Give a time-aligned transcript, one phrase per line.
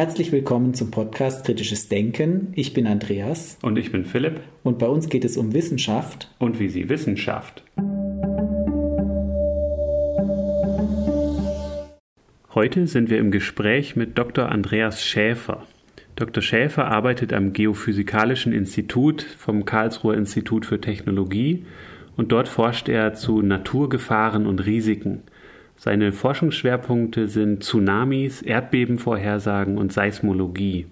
[0.00, 2.54] Herzlich willkommen zum Podcast Kritisches Denken.
[2.54, 3.58] Ich bin Andreas.
[3.60, 4.40] Und ich bin Philipp.
[4.62, 6.30] Und bei uns geht es um Wissenschaft.
[6.38, 7.62] Und wie sie Wissenschaft.
[12.54, 14.48] Heute sind wir im Gespräch mit Dr.
[14.48, 15.66] Andreas Schäfer.
[16.16, 16.42] Dr.
[16.42, 21.66] Schäfer arbeitet am Geophysikalischen Institut vom Karlsruher Institut für Technologie
[22.16, 25.24] und dort forscht er zu Naturgefahren und Risiken.
[25.82, 30.88] Seine Forschungsschwerpunkte sind Tsunamis, Erdbebenvorhersagen und Seismologie.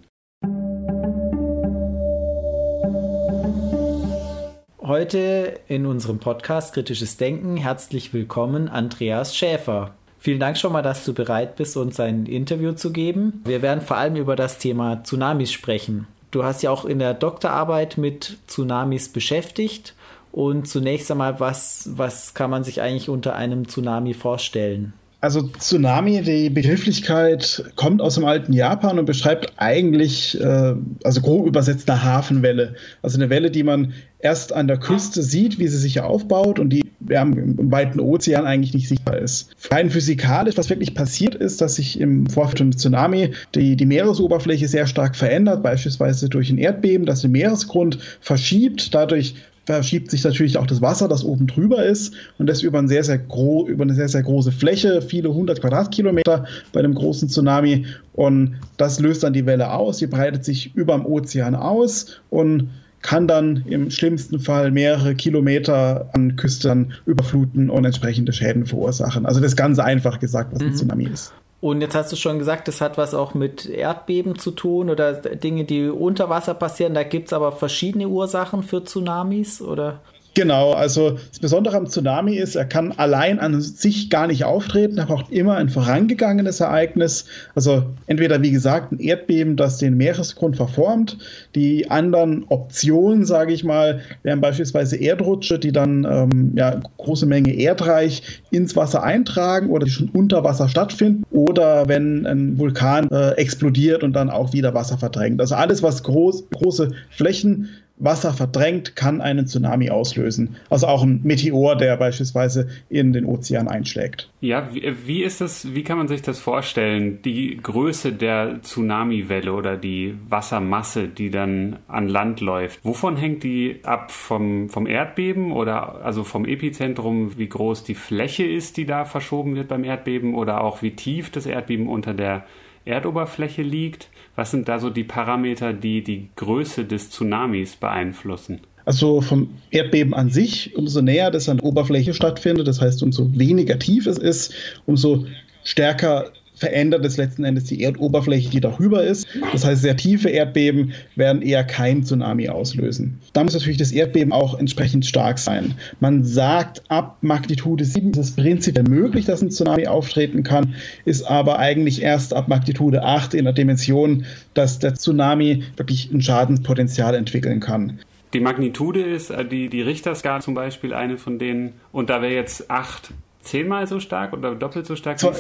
[4.80, 9.95] Heute in unserem Podcast Kritisches Denken herzlich willkommen Andreas Schäfer.
[10.19, 13.42] Vielen Dank schon mal, dass du bereit bist, uns ein Interview zu geben.
[13.45, 16.06] Wir werden vor allem über das Thema Tsunamis sprechen.
[16.30, 19.95] Du hast ja auch in der Doktorarbeit mit Tsunamis beschäftigt
[20.39, 24.92] und zunächst einmal, was, was kann man sich eigentlich unter einem Tsunami vorstellen?
[25.20, 31.48] Also Tsunami, die Begrifflichkeit kommt aus dem alten Japan und beschreibt eigentlich, äh, also grob
[31.48, 32.77] übersetzt, eine Hafenwelle.
[33.03, 36.70] Also eine Welle, die man erst an der Küste sieht, wie sie sich aufbaut und
[36.70, 39.50] die ja, im, weiten Ozean eigentlich nicht sichtbar ist.
[39.73, 44.69] Rein physikalisch, was wirklich passiert ist, dass sich im Vorfeld von Tsunami die, die Meeresoberfläche
[44.69, 49.34] sehr stark verändert, beispielsweise durch ein Erdbeben, das den Meeresgrund verschiebt, dadurch
[49.74, 53.05] verschiebt sich natürlich auch das Wasser, das oben drüber ist und das über, ein sehr,
[53.05, 57.84] sehr über eine sehr, sehr große Fläche, viele hundert Quadratkilometer bei einem großen Tsunami.
[58.14, 62.70] Und das löst dann die Welle aus, die breitet sich über dem Ozean aus und
[63.02, 69.27] kann dann im schlimmsten Fall mehrere Kilometer an Küsten überfluten und entsprechende Schäden verursachen.
[69.27, 70.74] Also das ganz einfach gesagt, was ein mhm.
[70.77, 71.33] Tsunami ist.
[71.61, 75.14] Und jetzt hast du schon gesagt, das hat was auch mit Erdbeben zu tun oder
[75.14, 76.95] Dinge, die unter Wasser passieren.
[76.95, 80.01] Da gibt es aber verschiedene Ursachen für Tsunamis, oder?
[80.39, 84.97] Genau, also das Besondere am Tsunami ist, er kann allein an sich gar nicht auftreten.
[84.97, 87.25] Er braucht immer ein vorangegangenes Ereignis.
[87.57, 91.19] Also entweder, wie gesagt, ein Erdbeben, das den Meeresgrund verformt.
[91.57, 97.55] Die anderen Optionen, sage ich mal, wären beispielsweise Erdrutsche, die dann ähm, ja, große Menge
[97.55, 101.25] Erdreich ins Wasser eintragen oder die schon unter Wasser stattfinden.
[101.33, 105.41] Oder wenn ein Vulkan äh, explodiert und dann auch wieder Wasser verdrängt.
[105.41, 110.57] Also alles, was groß, große Flächen Wasser verdrängt, kann einen Tsunami auslösen.
[110.70, 114.31] Also auch ein Meteor, der beispielsweise in den Ozean einschlägt.
[114.41, 117.20] Ja, wie, wie ist das, wie kann man sich das vorstellen?
[117.23, 122.85] Die Größe der Tsunamiwelle oder die Wassermasse, die dann an Land läuft.
[122.85, 124.11] Wovon hängt die ab?
[124.11, 129.56] Vom, vom Erdbeben oder also vom Epizentrum, wie groß die Fläche ist, die da verschoben
[129.56, 132.44] wird beim Erdbeben oder auch wie tief das Erdbeben unter der
[132.85, 134.08] Erdoberfläche liegt?
[134.38, 138.61] Was sind da so die Parameter, die die Größe des Tsunamis beeinflussen?
[138.85, 143.37] Also vom Erdbeben an sich, umso näher das an der Oberfläche stattfindet, das heißt, umso
[143.37, 144.55] weniger tief es ist,
[144.87, 145.26] umso
[145.65, 149.26] stärker verändert es letzten Endes die Erdoberfläche, die darüber ist.
[149.52, 153.19] Das heißt, sehr tiefe Erdbeben werden eher kein Tsunami auslösen.
[153.32, 155.75] Da muss natürlich das Erdbeben auch entsprechend stark sein.
[156.00, 160.75] Man sagt, ab Magnitude 7 ist es prinzipiell möglich, dass ein Tsunami auftreten kann,
[161.05, 164.25] ist aber eigentlich erst ab Magnitude 8 in der Dimension,
[164.55, 168.00] dass der Tsunami wirklich ein Schadenspotenzial entwickeln kann.
[168.35, 172.35] Die Magnitude ist, äh, die, die Richterskala zum Beispiel eine von denen, und da wäre
[172.35, 175.19] jetzt 8 zehnmal so stark oder doppelt so stark?
[175.20, 175.32] So,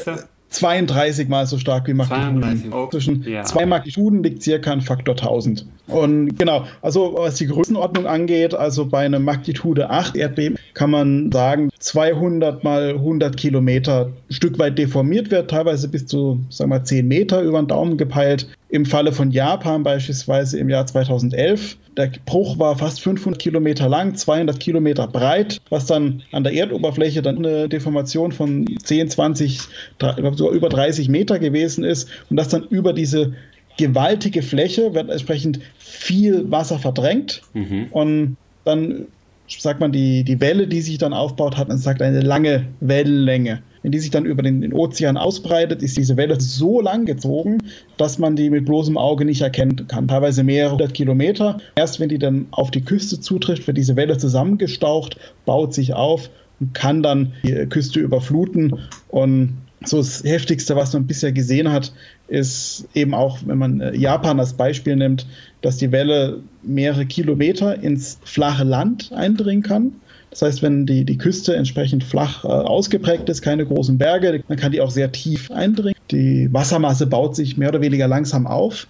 [0.50, 2.90] 32 mal so stark wie Magnituden.
[2.90, 3.44] Zwischen ja.
[3.44, 5.66] zwei Magnituden liegt circa ein Faktor 1000.
[5.88, 11.32] Und genau, also was die Größenordnung angeht, also bei einem Magnitude 8 Erdbeben kann man
[11.32, 16.84] sagen, 200 mal 100 Kilometer ein Stück weit deformiert wird, teilweise bis zu, sagen wir,
[16.84, 18.48] 10 Meter über den Daumen gepeilt.
[18.68, 24.14] Im Falle von Japan beispielsweise im Jahr 2011, der Bruch war fast 500 Kilometer lang,
[24.14, 29.60] 200 Kilometer breit, was dann an der Erdoberfläche dann eine Deformation von 10, 20,
[29.98, 33.32] sogar über 30 Meter gewesen ist und das dann über diese
[33.78, 37.86] gewaltige Fläche wird entsprechend viel Wasser verdrängt mhm.
[37.90, 39.06] und dann
[39.48, 43.62] sagt man, die, die Welle, die sich dann aufbaut, hat, man sagt, eine lange Wellenlänge.
[43.82, 47.58] Wenn die sich dann über den, den, Ozean ausbreitet, ist diese Welle so lang gezogen,
[47.96, 50.08] dass man die mit bloßem Auge nicht erkennen kann.
[50.08, 51.58] Teilweise mehrere hundert Kilometer.
[51.76, 55.16] Erst wenn die dann auf die Küste zutrifft, wird diese Welle zusammengestaucht,
[55.46, 56.28] baut sich auf
[56.60, 58.80] und kann dann die Küste überfluten.
[59.08, 61.92] Und so das Heftigste, was man bisher gesehen hat,
[62.28, 65.26] ist eben auch, wenn man äh, Japan als Beispiel nimmt,
[65.62, 69.92] dass die Welle mehrere Kilometer ins flache Land eindringen kann.
[70.30, 74.56] Das heißt, wenn die, die Küste entsprechend flach äh, ausgeprägt ist, keine großen Berge, dann
[74.58, 75.98] kann die auch sehr tief eindringen.
[76.10, 78.86] Die Wassermasse baut sich mehr oder weniger langsam auf.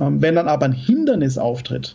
[0.00, 1.94] Ähm, wenn dann aber ein Hindernis auftritt,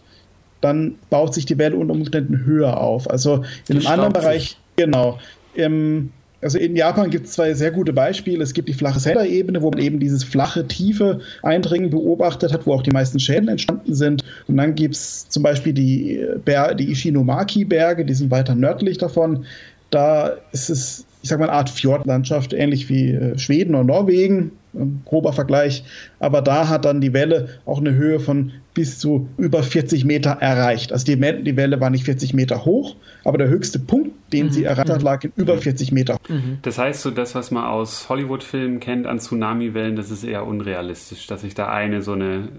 [0.61, 3.09] dann baut sich die Welle unter Umständen höher auf.
[3.09, 5.19] Also in einem anderen Bereich, genau.
[5.55, 6.11] Im,
[6.43, 8.43] Also in Japan gibt es zwei sehr gute Beispiele.
[8.43, 12.73] Es gibt die flache Center-Ebene, wo man eben dieses flache, tiefe Eindringen beobachtet hat, wo
[12.73, 14.23] auch die meisten Schäden entstanden sind.
[14.47, 19.45] Und dann gibt es zum Beispiel die, Ber die Ishinomaki-Berge, die sind weiter nördlich davon.
[19.89, 24.51] Da ist es, ich sag mal, eine Art Fjordlandschaft, ähnlich wie äh, Schweden oder Norwegen
[25.05, 25.83] grober Vergleich.
[26.19, 30.31] Aber da hat dann die Welle auch eine Höhe von bis zu über 40 Meter
[30.31, 30.91] erreicht.
[30.91, 34.51] Also die, die Welle war nicht 40 Meter hoch, aber der höchste Punkt, den mhm.
[34.51, 36.17] sie erreicht hat, lag in über 40 Meter.
[36.27, 36.57] Mhm.
[36.63, 41.27] Das heißt, so das, was man aus Hollywood-Filmen kennt an Tsunami-Wellen, das ist eher unrealistisch,
[41.27, 42.49] dass sich da eine so eine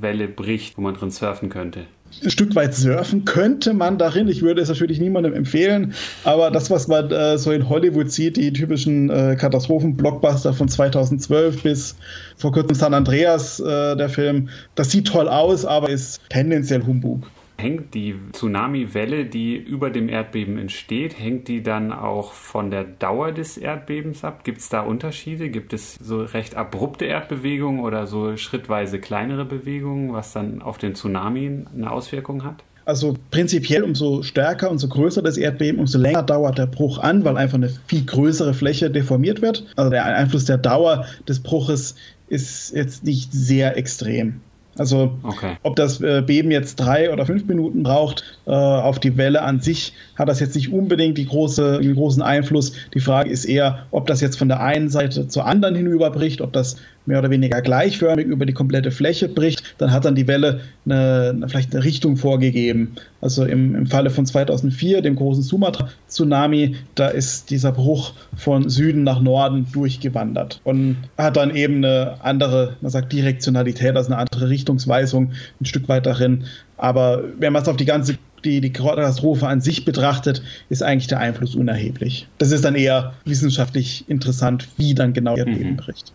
[0.00, 1.86] Welle bricht, wo man drin surfen könnte
[2.22, 4.28] ein Stück weit surfen könnte man darin.
[4.28, 8.36] Ich würde es natürlich niemandem empfehlen, aber das, was man äh, so in Hollywood sieht,
[8.36, 11.96] die typischen äh, Katastrophen-Blockbuster von 2012 bis
[12.36, 17.26] vor kurzem San Andreas, äh, der Film, das sieht toll aus, aber ist tendenziell Humbug.
[17.60, 23.32] Hängt die Tsunami-Welle, die über dem Erdbeben entsteht, hängt die dann auch von der Dauer
[23.32, 24.44] des Erdbebens ab?
[24.44, 25.50] Gibt es da Unterschiede?
[25.50, 30.94] Gibt es so recht abrupte Erdbewegungen oder so schrittweise kleinere Bewegungen, was dann auf den
[30.94, 32.64] Tsunami eine Auswirkung hat?
[32.86, 37.36] Also prinzipiell umso stärker, umso größer das Erdbeben, umso länger dauert der Bruch an, weil
[37.36, 39.66] einfach eine viel größere Fläche deformiert wird.
[39.76, 41.94] Also der Einfluss der Dauer des Bruches
[42.28, 44.40] ist jetzt nicht sehr extrem.
[44.80, 45.58] Also okay.
[45.62, 49.60] ob das äh, Beben jetzt drei oder fünf Minuten braucht äh, auf die Welle an
[49.60, 52.72] sich, hat das jetzt nicht unbedingt die große, den großen Einfluss.
[52.94, 56.54] Die Frage ist eher, ob das jetzt von der einen Seite zur anderen hinüberbricht, ob
[56.54, 60.60] das mehr oder weniger gleichförmig über die komplette Fläche bricht, dann hat dann die Welle
[60.84, 62.96] eine, eine vielleicht eine Richtung vorgegeben.
[63.20, 69.02] Also im, im Falle von 2004, dem großen Sumatra-Tsunami, da ist dieser Bruch von Süden
[69.02, 74.48] nach Norden durchgewandert und hat dann eben eine andere, man sagt Direktionalität, also eine andere
[74.48, 76.44] Richtungsweisung ein Stück weit darin.
[76.76, 81.08] Aber wenn man es auf die ganze die, die Katastrophe an sich betrachtet, ist eigentlich
[81.08, 82.26] der Einfluss unerheblich.
[82.38, 85.76] Das ist dann eher wissenschaftlich interessant, wie dann genau Erdbeben mhm.
[85.76, 86.12] bricht.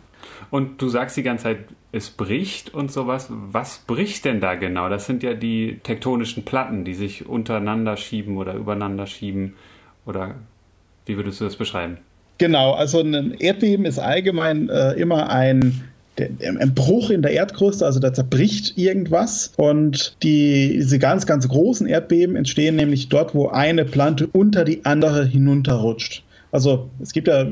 [0.49, 1.59] Und du sagst die ganze Zeit,
[1.91, 3.27] es bricht und sowas.
[3.29, 4.89] Was bricht denn da genau?
[4.89, 9.53] Das sind ja die tektonischen Platten, die sich untereinander schieben oder übereinander schieben.
[10.05, 10.35] Oder
[11.05, 11.97] wie würdest du das beschreiben?
[12.37, 15.83] Genau, also ein Erdbeben ist allgemein äh, immer ein
[16.17, 19.51] ein Bruch in der Erdkruste, also da zerbricht irgendwas.
[19.57, 24.85] Und die, diese ganz, ganz großen Erdbeben entstehen nämlich dort, wo eine Plante unter die
[24.85, 26.23] andere hinunterrutscht.
[26.55, 27.45] Also es gibt ja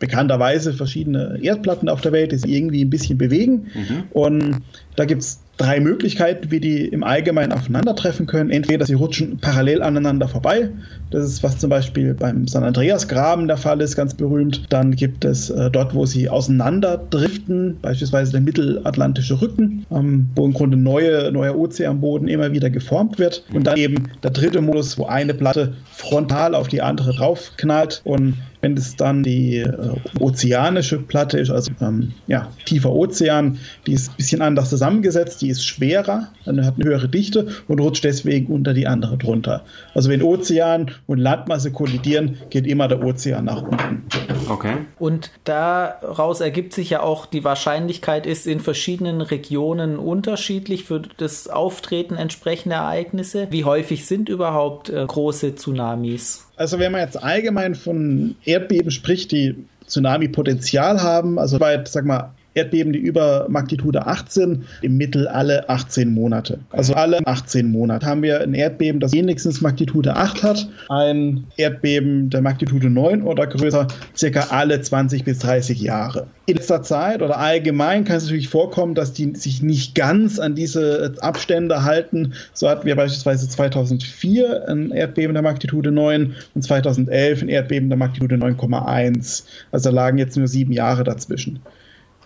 [0.00, 3.68] bekannterweise verschiedene Erdplatten auf der Welt, die sich irgendwie ein bisschen bewegen.
[3.72, 4.02] Mhm.
[4.10, 4.60] Und
[4.96, 8.50] da gibt es drei Möglichkeiten, wie die im Allgemeinen aufeinandertreffen können.
[8.50, 10.68] Entweder sie rutschen parallel aneinander vorbei.
[11.10, 14.66] Das ist, was zum Beispiel beim San Andreas-Graben der Fall ist, ganz berühmt.
[14.68, 20.52] Dann gibt es äh, dort, wo sie auseinanderdriften, beispielsweise der mittelatlantische Rücken, ähm, wo im
[20.52, 23.42] Grunde neue, neuer Ozeanboden immer wieder geformt wird.
[23.54, 28.34] Und dann eben der dritte Modus, wo eine Platte frontal auf die andere draufknallt und
[28.60, 34.10] wenn es dann die äh, ozeanische Platte ist, also ähm, ja, tiefer Ozean, die ist
[34.10, 38.46] ein bisschen anders zusammengesetzt, die ist schwerer, dann hat eine höhere Dichte und rutscht deswegen
[38.46, 39.64] unter die andere drunter.
[39.94, 44.04] Also wenn Ozean und Landmasse kollidieren, geht immer der Ozean nach unten.
[44.48, 44.76] Okay.
[44.98, 51.48] Und daraus ergibt sich ja auch, die Wahrscheinlichkeit ist in verschiedenen Regionen unterschiedlich für das
[51.48, 53.46] Auftreten entsprechender Ereignisse.
[53.50, 56.49] Wie häufig sind überhaupt äh, große Tsunamis?
[56.60, 62.34] Also wenn man jetzt allgemein von Erdbeben spricht, die Tsunami-Potenzial haben, also weit, sag mal,
[62.54, 66.58] Erdbeben, die über Magnitude 18, im Mittel alle 18 Monate.
[66.70, 72.28] Also alle 18 Monate haben wir ein Erdbeben, das wenigstens Magnitude 8 hat, ein Erdbeben
[72.30, 76.26] der Magnitude 9 oder größer, circa alle 20 bis 30 Jahre.
[76.46, 80.56] In letzter Zeit oder allgemein kann es natürlich vorkommen, dass die sich nicht ganz an
[80.56, 82.32] diese Abstände halten.
[82.52, 87.98] So hatten wir beispielsweise 2004 ein Erdbeben der Magnitude 9 und 2011 ein Erdbeben der
[87.98, 89.44] Magnitude 9,1.
[89.70, 91.60] Also da lagen jetzt nur sieben Jahre dazwischen.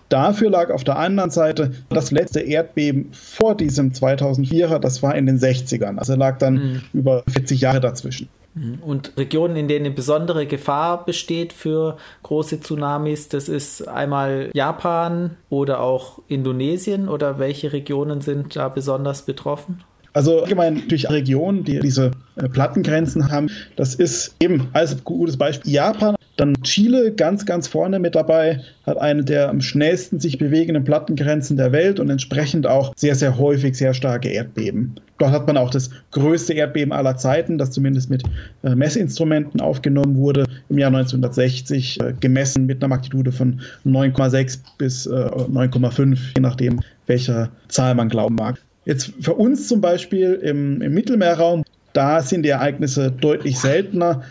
[0.09, 5.27] Dafür lag auf der anderen Seite das letzte Erdbeben vor diesem 2004er, das war in
[5.27, 5.99] den 60ern.
[5.99, 6.83] Also lag dann mhm.
[6.93, 8.29] über 40 Jahre dazwischen.
[8.55, 8.79] Mhm.
[8.83, 15.37] Und Regionen, in denen eine besondere Gefahr besteht für große Tsunamis, das ist einmal Japan
[15.51, 19.83] oder auch Indonesien oder welche Regionen sind da besonders betroffen?
[20.15, 23.51] Also allgemein natürlich Regionen, die diese äh, Plattengrenzen haben.
[23.75, 26.15] Das ist eben als gutes Beispiel Japan.
[26.37, 31.57] Dann Chile ganz, ganz vorne mit dabei, hat eine der am schnellsten sich bewegenden Plattengrenzen
[31.57, 34.95] der Welt und entsprechend auch sehr, sehr häufig sehr starke Erdbeben.
[35.19, 38.23] Dort hat man auch das größte Erdbeben aller Zeiten, das zumindest mit
[38.63, 45.07] äh, Messinstrumenten aufgenommen wurde, im Jahr 1960, äh, gemessen mit einer Magnitude von 9,6 bis
[45.07, 48.61] äh, 9,5, je nachdem, welcher Zahl man glauben mag.
[48.85, 54.23] Jetzt für uns zum Beispiel im, im Mittelmeerraum, da sind die Ereignisse deutlich seltener.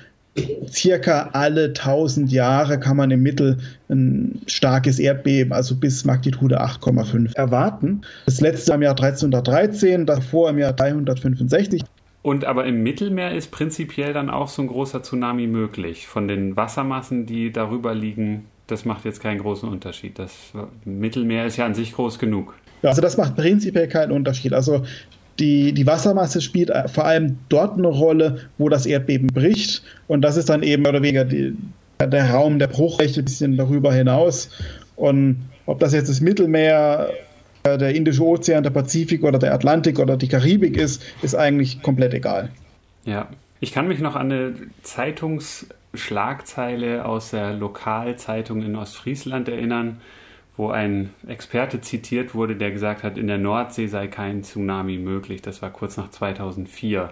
[0.67, 3.57] circa alle 1000 Jahre kann man im Mittel
[3.89, 8.01] ein starkes Erdbeben, also bis Magnitude 8,5 erwarten.
[8.25, 11.83] Das letzte im Jahr 1313, davor im Jahr 365.
[12.23, 16.07] Und aber im Mittelmeer ist prinzipiell dann auch so ein großer Tsunami möglich.
[16.07, 20.17] Von den Wassermassen, die darüber liegen, das macht jetzt keinen großen Unterschied.
[20.17, 20.53] Das
[20.85, 22.55] Mittelmeer ist ja an sich groß genug.
[22.83, 24.53] Ja, also das macht prinzipiell keinen Unterschied.
[24.53, 24.83] Also
[25.39, 29.83] die, die Wassermasse spielt vor allem dort eine Rolle, wo das Erdbeben bricht.
[30.07, 31.55] Und das ist dann eben oder weniger die,
[31.99, 34.49] der Raum der Bruchrechte ein bisschen darüber hinaus.
[34.95, 37.09] Und ob das jetzt das Mittelmeer,
[37.65, 42.13] der Indische Ozean, der Pazifik oder der Atlantik oder die Karibik ist, ist eigentlich komplett
[42.13, 42.49] egal.
[43.05, 43.29] Ja,
[43.61, 50.01] ich kann mich noch an eine Zeitungsschlagzeile aus der Lokalzeitung in Ostfriesland erinnern
[50.55, 55.41] wo ein Experte zitiert wurde, der gesagt hat, in der Nordsee sei kein Tsunami möglich.
[55.41, 57.09] Das war kurz nach 2004.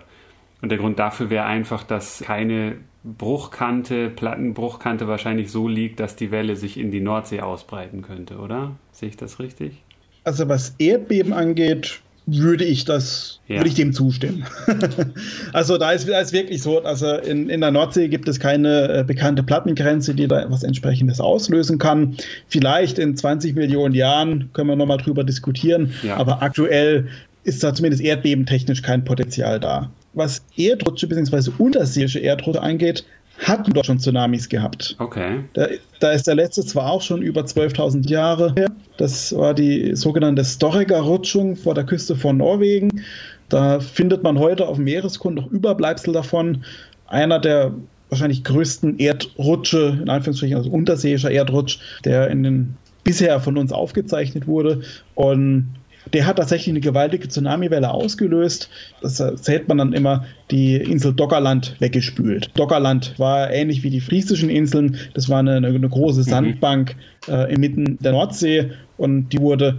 [0.62, 6.30] Und der Grund dafür wäre einfach, dass keine Bruchkante, Plattenbruchkante wahrscheinlich so liegt, dass die
[6.30, 8.76] Welle sich in die Nordsee ausbreiten könnte, oder?
[8.92, 9.82] Sehe ich das richtig?
[10.24, 13.58] Also was Erdbeben angeht, würde ich das, ja.
[13.58, 14.46] würde ich dem zustimmen.
[15.54, 19.04] also da ist, es wirklich so, also in, in der Nordsee gibt es keine äh,
[19.04, 22.16] bekannte Plattengrenze, die da etwas entsprechendes auslösen kann.
[22.48, 26.18] Vielleicht in 20 Millionen Jahren können wir nochmal drüber diskutieren, ja.
[26.18, 27.08] aber aktuell
[27.44, 29.90] ist da zumindest erdbebentechnisch kein Potenzial da.
[30.14, 31.52] Was Erdrutsche bzw.
[31.58, 33.04] unterseeische Erdrutsche angeht,
[33.42, 34.96] hatten dort schon Tsunamis gehabt.
[35.00, 35.44] Okay.
[35.54, 35.68] Da,
[36.00, 38.70] da ist der letzte zwar auch schon über 12.000 Jahre her.
[38.98, 43.04] Das war die sogenannte Storega-Rutschung vor der Küste von Norwegen.
[43.50, 46.64] Da findet man heute auf dem Meeresgrund noch Überbleibsel davon.
[47.08, 47.74] Einer der
[48.10, 54.48] wahrscheinlich größten Erdrutsche, in Anführungsstrichen, also unterseeischer Erdrutsch, der in den bisher von uns aufgezeichnet
[54.48, 54.82] wurde.
[55.16, 55.74] Und
[56.14, 58.70] der hat tatsächlich eine gewaltige Tsunamiwelle ausgelöst.
[59.02, 62.50] Das erzählt man dann immer, die Insel Doggerland weggespült.
[62.56, 64.98] Doggerland war ähnlich wie die friesischen Inseln.
[65.14, 66.26] Das war eine, eine große mhm.
[66.26, 66.96] Sandbank
[67.28, 69.78] äh, inmitten der Nordsee und die wurde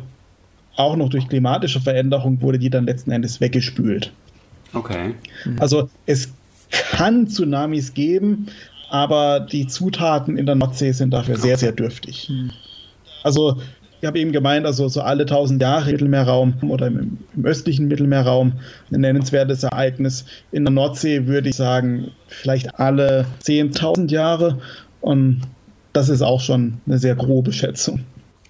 [0.77, 4.13] auch noch durch klimatische Veränderung wurde die dann letzten Endes weggespült.
[4.73, 5.15] Okay.
[5.45, 5.61] Mhm.
[5.61, 6.33] Also es
[6.71, 8.47] kann Tsunamis geben,
[8.89, 12.29] aber die Zutaten in der Nordsee sind dafür sehr, sehr dürftig.
[12.31, 12.51] Mhm.
[13.23, 13.61] Also
[14.03, 17.87] ich habe eben gemeint, also so alle 1000 Jahre im Mittelmeerraum oder im, im, östlichen
[17.87, 18.55] Mittelmeerraum
[18.91, 20.25] ein nennenswertes Ereignis.
[20.51, 24.59] In der Nordsee würde ich sagen, vielleicht alle 10.000 Jahre.
[25.03, 25.43] Und
[25.93, 28.01] das ist auch schon eine sehr grobe Schätzung.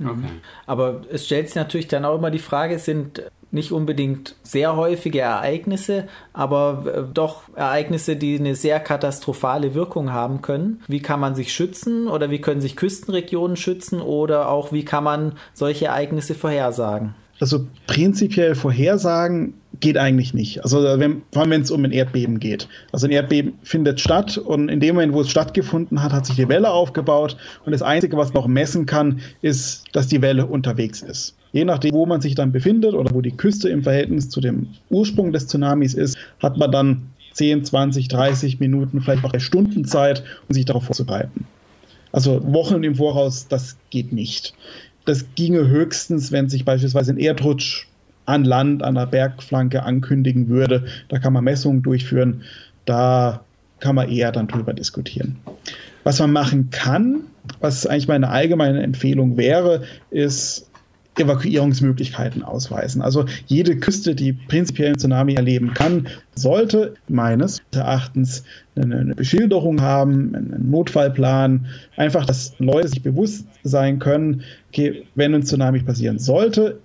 [0.00, 0.30] Okay.
[0.64, 5.20] Aber es stellt sich natürlich dann auch immer die Frage, sind nicht unbedingt sehr häufige
[5.20, 10.80] Ereignisse, aber äh, doch Ereignisse, die eine sehr katastrophale Wirkung haben können.
[10.88, 15.04] Wie kann man sich schützen oder wie können sich Küstenregionen schützen oder auch wie kann
[15.04, 17.14] man solche Ereignisse vorhersagen?
[17.40, 20.62] Also prinzipiell vorhersagen geht eigentlich nicht.
[20.62, 22.68] Also wenn, vor allem wenn es um ein Erdbeben geht.
[22.92, 26.36] Also ein Erdbeben findet statt und in dem Moment, wo es stattgefunden hat, hat sich
[26.36, 30.46] die Welle aufgebaut und das Einzige, was man auch messen kann, ist, dass die Welle
[30.46, 31.34] unterwegs ist.
[31.52, 34.68] Je nachdem, wo man sich dann befindet oder wo die Küste im Verhältnis zu dem
[34.90, 40.22] Ursprung des Tsunamis ist, hat man dann 10, 20, 30 Minuten, vielleicht auch Stunden Zeit,
[40.48, 41.46] um sich darauf vorzubereiten.
[42.10, 44.54] Also Wochen im Voraus, das geht nicht.
[45.04, 47.86] Das ginge höchstens, wenn sich beispielsweise ein Erdrutsch
[48.26, 50.84] an Land, an der Bergflanke ankündigen würde.
[51.08, 52.42] Da kann man Messungen durchführen.
[52.84, 53.42] Da
[53.80, 55.36] kann man eher dann drüber diskutieren.
[56.04, 57.22] Was man machen kann,
[57.60, 60.70] was eigentlich meine allgemeine Empfehlung wäre, ist
[61.18, 63.02] Evakuierungsmöglichkeiten ausweisen.
[63.02, 68.44] Also jede Küste, die prinzipiell einen Tsunami erleben kann, sollte meines Erachtens
[68.76, 71.66] eine, Beschilderung haben, einen Notfallplan,
[71.96, 76.78] einfach, dass Leute sich bewusst sein können, okay, wenn ein Tsunami passieren sollte,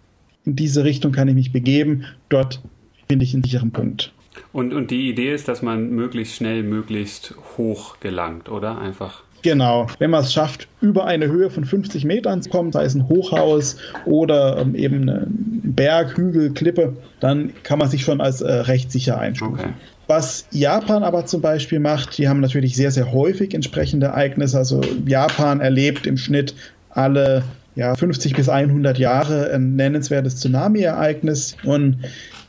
[0.45, 2.61] in diese Richtung kann ich mich begeben, dort
[3.07, 4.13] finde ich einen sicheren Punkt.
[4.53, 8.77] Und, und die Idee ist, dass man möglichst schnell, möglichst hoch gelangt, oder?
[8.77, 9.87] Einfach Genau.
[9.99, 13.07] Wenn man es schafft, über eine Höhe von 50 Metern zu kommen, sei es ein
[13.07, 18.51] Hochhaus oder ähm, eben ein Berg, Hügel, Klippe, dann kann man sich schon als äh,
[18.51, 19.59] recht sicher einstufen.
[19.59, 19.69] Okay.
[20.07, 24.57] Was Japan aber zum Beispiel macht, die haben natürlich sehr, sehr häufig entsprechende Ereignisse.
[24.57, 26.53] Also Japan erlebt im Schnitt
[26.89, 27.43] alle
[27.75, 31.99] ja, 50 bis 100 Jahre ein nennenswertes Tsunami-Ereignis und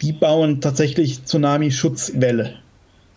[0.02, 2.54] die bauen tatsächlich Tsunami-Schutzwelle.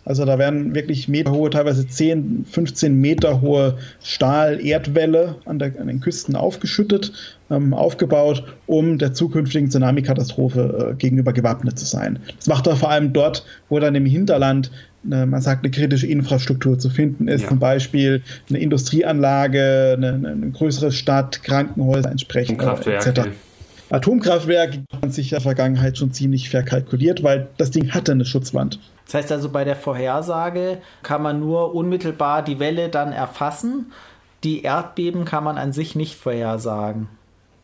[0.03, 6.35] Also da werden wirklich meterhohe, teilweise 10, 15 Meter hohe Stahl-Erdwälle an, an, den Küsten
[6.35, 7.11] aufgeschüttet,
[7.51, 12.19] ähm, aufgebaut, um der zukünftigen Tsunami-Katastrophe äh, gegenüber gewappnet zu sein.
[12.37, 14.71] Das macht er vor allem dort, wo dann im Hinterland
[15.05, 17.49] eine, man sagt, eine kritische Infrastruktur zu finden ist, ja.
[17.49, 23.29] zum Beispiel eine Industrieanlage, eine, eine größere Stadt, Krankenhäuser entsprechend äh, etc.
[23.91, 28.79] Atomkraftwerk hat sich in der Vergangenheit schon ziemlich verkalkuliert, weil das Ding hatte eine Schutzwand.
[29.05, 33.91] Das heißt also, bei der Vorhersage kann man nur unmittelbar die Welle dann erfassen.
[34.45, 37.09] Die Erdbeben kann man an sich nicht vorhersagen.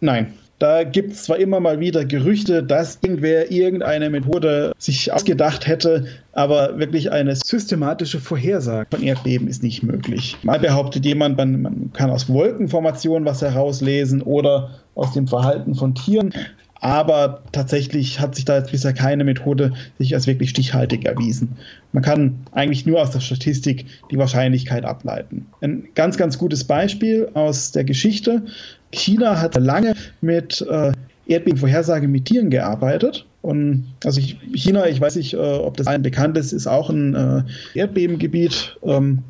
[0.02, 5.68] Nein, da gibt es zwar immer mal wieder Gerüchte, dass irgendwer irgendeine Methode sich ausgedacht
[5.68, 10.38] hätte, aber wirklich eine systematische Vorhersage von Erdbeben ist nicht möglich.
[10.44, 15.94] Mal behauptet jemand, man, man kann aus Wolkenformationen was herauslesen oder aus dem Verhalten von
[15.94, 16.34] Tieren.
[16.80, 21.58] Aber tatsächlich hat sich da jetzt bisher keine Methode sich als wirklich stichhaltig erwiesen.
[21.92, 25.48] Man kann eigentlich nur aus der Statistik die Wahrscheinlichkeit ableiten.
[25.62, 28.44] Ein ganz, ganz gutes Beispiel aus der Geschichte.
[28.92, 30.92] China hat lange mit äh,
[31.28, 33.26] Erdbebenvorhersage mit Tieren gearbeitet.
[33.42, 36.90] Und also ich, China, ich weiß nicht, äh, ob das allen bekannt ist, ist auch
[36.90, 37.44] ein äh,
[37.74, 38.78] Erdbebengebiet.
[38.84, 39.24] Ähm,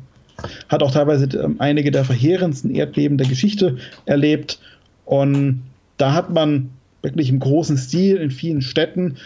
[0.68, 4.60] hat auch teilweise äh, einige der verheerendsten Erdbeben der Geschichte erlebt.
[5.04, 5.62] Und
[5.96, 6.70] da hat man
[7.02, 9.16] wirklich im großen Stil in vielen Städten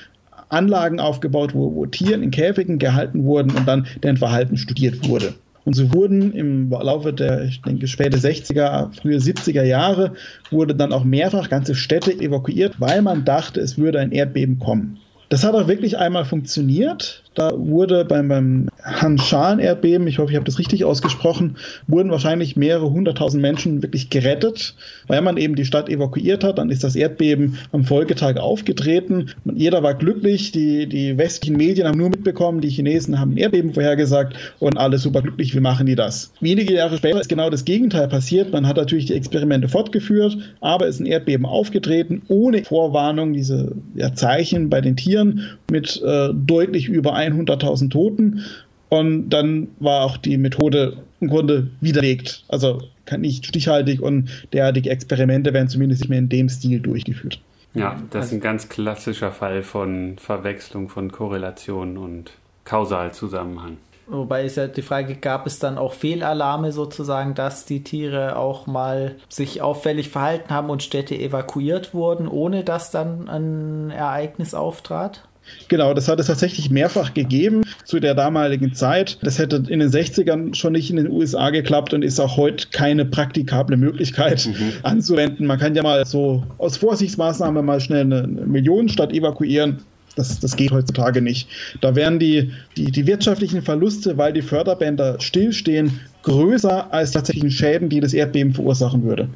[0.49, 5.35] Anlagen aufgebaut, wo, wo Tieren in Käfigen gehalten wurden und dann deren Verhalten studiert wurde.
[5.64, 10.12] Und so wurden im Laufe der, ich denke, späte 60er, frühe 70er Jahre,
[10.50, 14.99] wurde dann auch mehrfach ganze Städte evakuiert, weil man dachte, es würde ein Erdbeben kommen.
[15.29, 17.22] Das hat auch wirklich einmal funktioniert.
[17.34, 22.90] Da wurde beim, beim Hanshan-Erdbeben, ich hoffe, ich habe das richtig ausgesprochen, wurden wahrscheinlich mehrere
[22.90, 24.74] hunderttausend Menschen wirklich gerettet,
[25.06, 26.58] weil man eben die Stadt evakuiert hat.
[26.58, 29.30] Dann ist das Erdbeben am Folgetag aufgetreten.
[29.54, 30.52] Jeder war glücklich.
[30.52, 34.98] Die, die westlichen Medien haben nur mitbekommen, die Chinesen haben ein Erdbeben vorhergesagt und alle
[34.98, 36.32] super glücklich, wie machen die das?
[36.40, 38.52] Wenige Jahre später ist genau das Gegenteil passiert.
[38.52, 44.12] Man hat natürlich die Experimente fortgeführt, aber ist ein Erdbeben aufgetreten, ohne Vorwarnung, diese ja,
[44.14, 48.45] Zeichen bei den Tieren mit äh, deutlich über 100.000 Toten.
[48.88, 52.45] Und dann war auch die Methode im Grunde widerlegt.
[52.49, 52.83] Also
[53.17, 57.41] nicht stichhaltig und derartige Experimente werden zumindest nicht mehr in dem Stil durchgeführt.
[57.75, 62.32] Ja, das ist ein ganz klassischer Fall von Verwechslung von Korrelation und
[62.65, 63.78] Kausalzusammenhang.
[64.06, 68.67] Wobei es ja die Frage, gab es dann auch Fehlalarme sozusagen, dass die Tiere auch
[68.67, 75.23] mal sich auffällig verhalten haben und Städte evakuiert wurden, ohne dass dann ein Ereignis auftrat?
[75.69, 79.19] Genau, das hat es tatsächlich mehrfach gegeben zu der damaligen Zeit.
[79.23, 82.69] Das hätte in den 60ern schon nicht in den USA geklappt und ist auch heute
[82.69, 84.73] keine praktikable Möglichkeit mhm.
[84.83, 85.47] anzuwenden.
[85.47, 89.78] Man kann ja mal so aus Vorsichtsmaßnahmen mal schnell eine Millionenstadt evakuieren.
[90.15, 91.49] Das, das geht heutzutage nicht.
[91.81, 97.89] Da wären die, die, die wirtschaftlichen Verluste, weil die Förderbänder stillstehen, größer als tatsächlichen Schäden,
[97.89, 99.28] die das Erdbeben verursachen würde.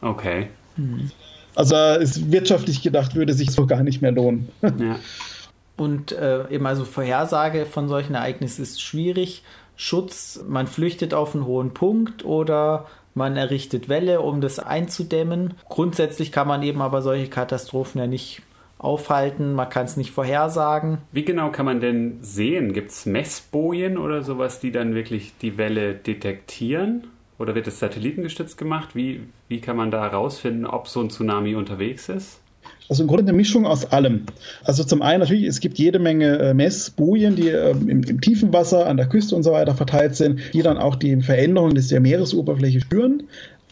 [0.00, 0.48] Okay.
[1.54, 4.48] Also ist wirtschaftlich gedacht, würde sich so gar nicht mehr lohnen.
[4.62, 4.98] Ja.
[5.76, 9.42] Und äh, eben also Vorhersage von solchen Ereignissen ist schwierig.
[9.76, 15.54] Schutz, man flüchtet auf einen hohen Punkt oder man errichtet Welle, um das einzudämmen.
[15.68, 18.42] Grundsätzlich kann man eben aber solche Katastrophen ja nicht
[18.78, 20.98] aufhalten, man kann es nicht vorhersagen.
[21.10, 22.72] Wie genau kann man denn sehen?
[22.72, 27.06] Gibt es Messbojen oder sowas, die dann wirklich die Welle detektieren?
[27.38, 28.94] Oder wird es satellitengestützt gemacht?
[28.94, 32.40] Wie, wie kann man da herausfinden, ob so ein Tsunami unterwegs ist?
[32.88, 34.24] Also im Grunde eine Mischung aus allem.
[34.62, 38.52] Also zum einen natürlich, es gibt jede Menge äh, Messbujen, die äh, im, im, tiefen
[38.52, 42.00] Wasser, an der Küste und so weiter verteilt sind, die dann auch die Veränderungen der
[42.00, 43.22] Meeresoberfläche spüren.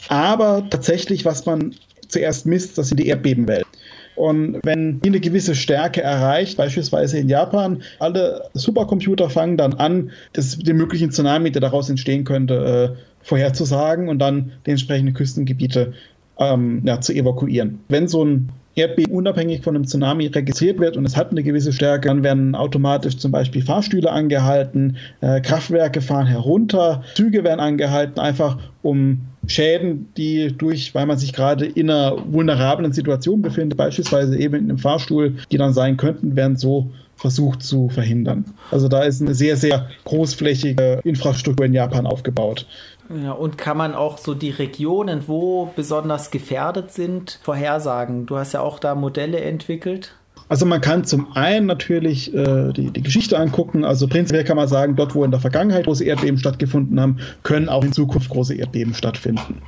[0.09, 1.75] Aber tatsächlich, was man
[2.09, 3.67] zuerst misst, das sind die Erdbebenwellen.
[4.15, 10.11] Und wenn die eine gewisse Stärke erreicht, beispielsweise in Japan, alle Supercomputer fangen dann an,
[10.35, 15.95] das, den möglichen Tsunami, der daraus entstehen könnte, äh, vorherzusagen und dann die entsprechenden Küstengebiete
[16.39, 17.81] ähm, ja, zu evakuieren.
[17.89, 21.73] Wenn so ein Erdbeben unabhängig von einem Tsunami registriert wird und es hat eine gewisse
[21.73, 28.19] Stärke, dann werden automatisch zum Beispiel Fahrstühle angehalten, äh, Kraftwerke fahren herunter, Züge werden angehalten,
[28.19, 34.39] einfach um Schäden, die durch, weil man sich gerade in einer vulnerablen Situation befindet, beispielsweise
[34.39, 38.45] eben in einem Fahrstuhl, die dann sein könnten, werden so versucht zu verhindern.
[38.71, 42.67] Also da ist eine sehr, sehr großflächige Infrastruktur in Japan aufgebaut.
[43.15, 48.27] Ja, und kann man auch so die Regionen, wo besonders gefährdet sind, vorhersagen?
[48.27, 50.15] Du hast ja auch da Modelle entwickelt.
[50.49, 53.85] Also man kann zum einen natürlich äh, die, die Geschichte angucken.
[53.85, 57.71] Also prinzipiell kann man sagen, dort, wo in der Vergangenheit große Erdbeben stattgefunden haben, können
[57.71, 59.63] auch in Zukunft große Erdbeben stattfinden.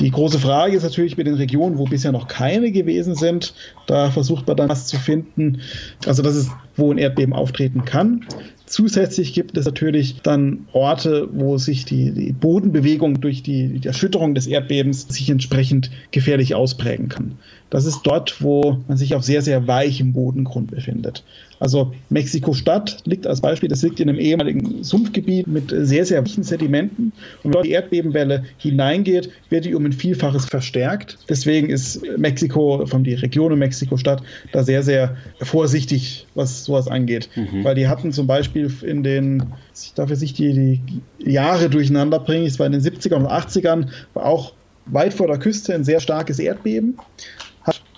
[0.00, 3.54] Die große Frage ist natürlich mit den Regionen, wo bisher noch keine gewesen sind.
[3.86, 5.60] Da versucht man dann was zu finden.
[6.06, 8.26] Also das ist, wo ein Erdbeben auftreten kann.
[8.74, 14.34] Zusätzlich gibt es natürlich dann Orte, wo sich die, die Bodenbewegung durch die, die, Erschütterung
[14.34, 17.38] des Erdbebens sich entsprechend gefährlich ausprägen kann.
[17.70, 21.22] Das ist dort, wo man sich auf sehr, sehr weichem Bodengrund befindet.
[21.60, 26.42] Also Mexiko-Stadt liegt als Beispiel, das liegt in einem ehemaligen Sumpfgebiet mit sehr, sehr weichen
[26.42, 27.12] Sedimenten.
[27.42, 31.18] Und wenn die Erdbebenwelle hineingeht, wird die um ein Vielfaches verstärkt.
[31.28, 37.28] Deswegen ist Mexiko, von die Region und Mexiko-Stadt, da sehr, sehr vorsichtig, was sowas angeht.
[37.36, 37.64] Mhm.
[37.64, 39.42] Weil die hatten zum Beispiel in den,
[39.80, 40.80] ich darf jetzt nicht die,
[41.24, 44.52] die Jahre durcheinander bringen, es war in den 70ern und 80ern, war auch
[44.86, 46.98] weit vor der Küste ein sehr starkes Erdbeben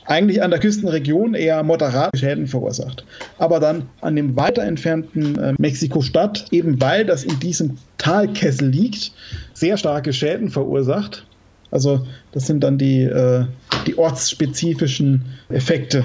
[0.06, 3.04] eigentlich an der Küstenregion eher moderate Schäden verursacht.
[3.38, 9.12] Aber dann an dem weiter entfernten äh, Mexiko-Stadt, eben weil das in diesem Talkessel liegt,
[9.52, 11.26] sehr starke Schäden verursacht.
[11.70, 13.44] Also das sind dann die, äh,
[13.86, 16.04] die ortsspezifischen Effekte.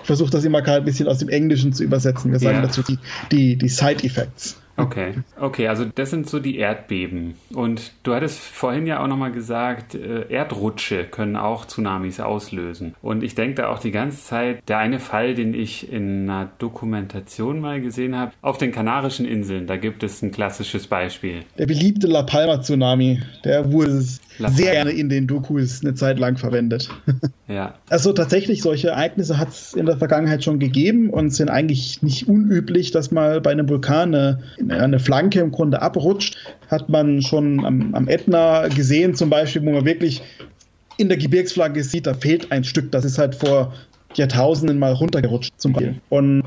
[0.00, 2.32] Ich versuche das immer gerade ein bisschen aus dem Englischen zu übersetzen.
[2.32, 2.62] Wir sagen ja.
[2.62, 2.98] dazu die,
[3.30, 4.56] die, die Side Effects.
[4.76, 7.34] Okay, okay, also das sind so die Erdbeben.
[7.52, 12.94] Und du hattest vorhin ja auch nochmal gesagt, äh, Erdrutsche können auch Tsunamis auslösen.
[13.00, 16.50] Und ich denke da auch die ganze Zeit, der eine Fall, den ich in einer
[16.58, 21.40] Dokumentation mal gesehen habe, auf den Kanarischen Inseln, da gibt es ein klassisches Beispiel.
[21.58, 24.04] Der beliebte La Palma Tsunami, der wurde
[24.38, 26.88] sehr gerne in den Dokus eine Zeit lang verwendet.
[27.46, 27.74] Ja.
[27.90, 32.26] Also tatsächlich, solche Ereignisse hat es in der Vergangenheit schon gegeben und sind eigentlich nicht
[32.26, 36.38] unüblich, dass mal bei einem Vulkan eine, eine Flanke im Grunde abrutscht.
[36.68, 40.22] Hat man schon am, am Ätna gesehen, zum Beispiel, wo man wirklich
[40.96, 42.90] in der Gebirgsflanke sieht, da fehlt ein Stück.
[42.92, 43.74] Das ist halt vor
[44.14, 46.00] Jahrtausenden mal runtergerutscht zum Beispiel.
[46.08, 46.44] Und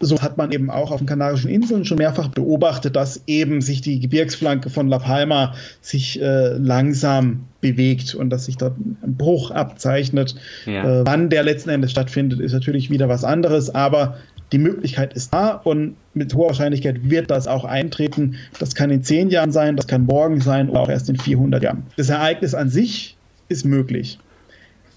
[0.00, 3.80] so hat man eben auch auf den Kanarischen Inseln schon mehrfach beobachtet, dass eben sich
[3.80, 9.50] die Gebirgsflanke von La Palma sich äh, langsam bewegt und dass sich dort ein Bruch
[9.50, 10.34] abzeichnet.
[10.66, 11.00] Ja.
[11.00, 14.16] Äh, wann der letzten Endes stattfindet, ist natürlich wieder was anderes, aber
[14.52, 18.36] die Möglichkeit ist da und mit hoher Wahrscheinlichkeit wird das auch eintreten.
[18.58, 21.62] Das kann in zehn Jahren sein, das kann morgen sein oder auch erst in 400
[21.62, 21.84] Jahren.
[21.96, 23.16] Das Ereignis an sich
[23.48, 24.18] ist möglich.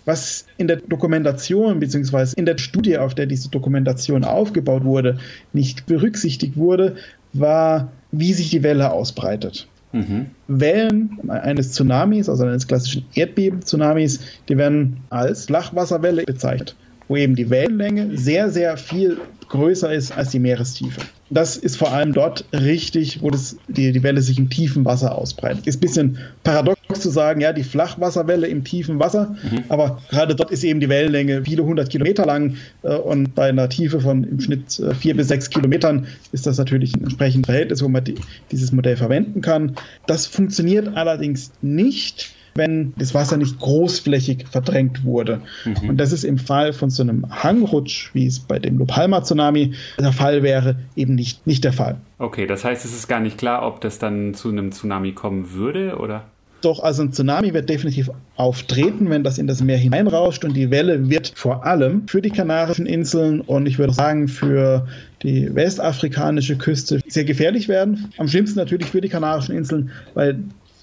[0.08, 2.32] Was in der Dokumentation bzw.
[2.38, 5.18] in der Studie, auf der diese Dokumentation aufgebaut wurde,
[5.52, 6.96] nicht berücksichtigt wurde,
[7.34, 9.68] war, wie sich die Welle ausbreitet.
[9.92, 10.28] Mhm.
[10.48, 16.78] Wellen eines Tsunamis, also eines klassischen Erdbeben-Tsunamis, die werden als Flachwasserwelle bezeichnet,
[17.10, 19.18] wo eben die Wellenlänge sehr, sehr viel
[19.50, 21.02] größer ist als die Meerestiefe.
[21.30, 25.18] Das ist vor allem dort richtig, wo das, die, die Welle sich im tiefen Wasser
[25.18, 25.68] ausbreitet.
[25.68, 29.64] Ist ein bisschen paradox zu sagen, ja, die Flachwasserwelle im tiefen Wasser, mhm.
[29.70, 33.70] aber gerade dort ist eben die Wellenlänge viele hundert Kilometer lang äh, und bei einer
[33.70, 37.84] Tiefe von im Schnitt äh, vier bis sechs Kilometern ist das natürlich ein entsprechendes Verhältnis,
[37.84, 38.16] wo man die,
[38.52, 39.76] dieses Modell verwenden kann.
[40.06, 45.42] Das funktioniert allerdings nicht wenn das Wasser nicht großflächig verdrängt wurde.
[45.64, 45.90] Mhm.
[45.90, 50.12] Und das ist im Fall von so einem Hangrutsch, wie es bei dem Lopalma-Tsunami der
[50.12, 51.98] Fall wäre, eben nicht, nicht der Fall.
[52.18, 55.54] Okay, das heißt, es ist gar nicht klar, ob das dann zu einem Tsunami kommen
[55.54, 56.26] würde, oder?
[56.62, 60.72] Doch, also ein Tsunami wird definitiv auftreten, wenn das in das Meer hineinrauscht und die
[60.72, 64.88] Welle wird vor allem für die Kanarischen Inseln und ich würde sagen für
[65.22, 68.12] die westafrikanische Küste sehr gefährlich werden.
[68.18, 70.40] Am schlimmsten natürlich für die Kanarischen Inseln, weil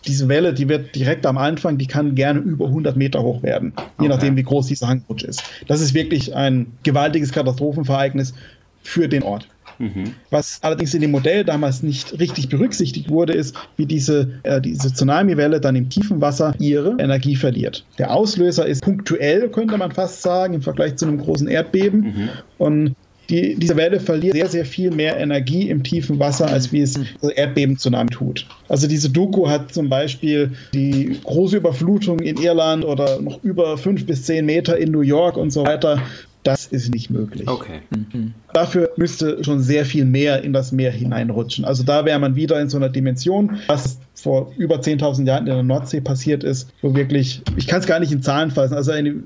[0.07, 3.73] diese Welle, die wird direkt am Anfang, die kann gerne über 100 Meter hoch werden,
[3.77, 4.09] je okay.
[4.09, 5.43] nachdem, wie groß dieser Hangrutsch ist.
[5.67, 8.35] Das ist wirklich ein gewaltiges Katastrophenvereignis
[8.83, 9.49] für den Ort.
[9.79, 10.15] Mhm.
[10.31, 14.93] Was allerdings in dem Modell damals nicht richtig berücksichtigt wurde, ist, wie diese, äh, diese
[14.93, 17.85] Tsunami-Welle dann im tiefen Wasser ihre Energie verliert.
[17.99, 22.01] Der Auslöser ist punktuell, könnte man fast sagen, im Vergleich zu einem großen Erdbeben.
[22.01, 22.29] Mhm.
[22.59, 22.97] Und
[23.31, 26.99] die, diese Welle verliert sehr, sehr viel mehr Energie im tiefen Wasser, als wie es
[27.23, 28.47] Erdbeben-Tsunami tut.
[28.69, 34.05] Also diese Doku hat zum Beispiel die große Überflutung in Irland oder noch über fünf
[34.05, 36.03] bis zehn Meter in New York und so weiter.
[36.43, 37.49] Das ist nicht möglich.
[37.49, 37.81] Okay.
[37.91, 38.35] Mhm.
[38.55, 41.65] Dafür müsste schon sehr viel mehr in das Meer hineinrutschen.
[41.65, 45.53] Also da wäre man wieder in so einer Dimension, was vor über 10.000 Jahren in
[45.53, 48.93] der Nordsee passiert ist, wo wirklich, ich kann es gar nicht in Zahlen fassen, also
[48.93, 49.25] eine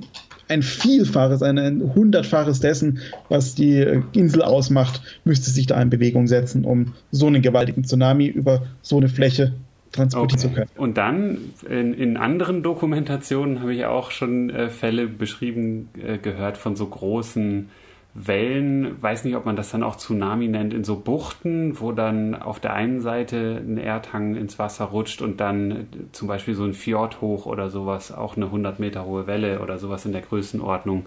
[0.48, 6.26] ein Vielfaches, ein, ein Hundertfaches dessen, was die Insel ausmacht, müsste sich da in Bewegung
[6.26, 9.52] setzen, um so einen gewaltigen Tsunami über so eine Fläche
[9.92, 10.48] transportieren okay.
[10.48, 10.70] zu können.
[10.76, 11.38] Und dann
[11.68, 16.86] in, in anderen Dokumentationen habe ich auch schon äh, Fälle beschrieben äh, gehört von so
[16.86, 17.68] großen
[18.14, 22.35] Wellen, weiß nicht, ob man das dann auch Tsunami nennt, in so Buchten, wo dann
[22.35, 26.75] auf der einen Seite ein Erdhang ins Wasser rutscht und dann zum Beispiel so ein
[26.75, 31.07] Fjord hoch oder sowas, auch eine 100 Meter hohe Welle oder sowas in der Größenordnung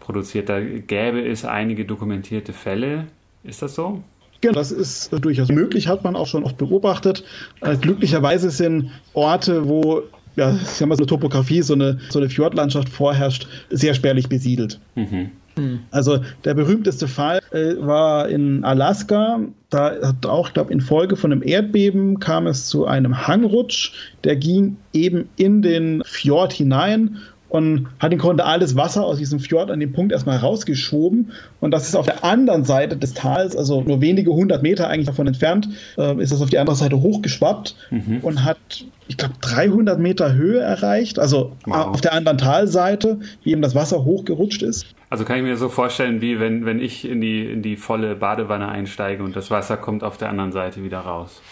[0.00, 0.48] produziert.
[0.48, 3.06] Da gäbe es einige dokumentierte Fälle.
[3.44, 4.02] Ist das so?
[4.40, 7.24] Genau, das ist durchaus möglich, hat man auch schon oft beobachtet.
[7.60, 10.02] Äh, glücklicherweise sind Orte, wo
[10.34, 14.28] ja, ich sag mal, so eine Topografie, so eine, so eine Fjordlandschaft vorherrscht, sehr spärlich
[14.28, 14.80] besiedelt.
[14.94, 15.30] Mhm.
[15.56, 15.80] Hm.
[15.90, 19.40] Also der berühmteste Fall äh, war in Alaska.
[19.70, 23.92] Da hat auch, glaube infolge von einem Erdbeben kam es zu einem Hangrutsch.
[24.24, 27.18] Der ging eben in den Fjord hinein
[27.52, 31.32] und hat im Grunde alles Wasser aus diesem Fjord an dem Punkt erstmal rausgeschoben.
[31.60, 35.06] Und das ist auf der anderen Seite des Tals, also nur wenige hundert Meter eigentlich
[35.06, 38.20] davon entfernt, äh, ist das auf die andere Seite hochgeschwappt mhm.
[38.22, 38.56] und hat,
[39.06, 41.18] ich glaube, 300 Meter Höhe erreicht.
[41.18, 41.88] Also wow.
[41.88, 44.86] auf der anderen Talseite, wie eben das Wasser hochgerutscht ist.
[45.10, 48.14] Also kann ich mir so vorstellen, wie wenn, wenn ich in die, in die volle
[48.14, 51.42] Badewanne einsteige und das Wasser kommt auf der anderen Seite wieder raus.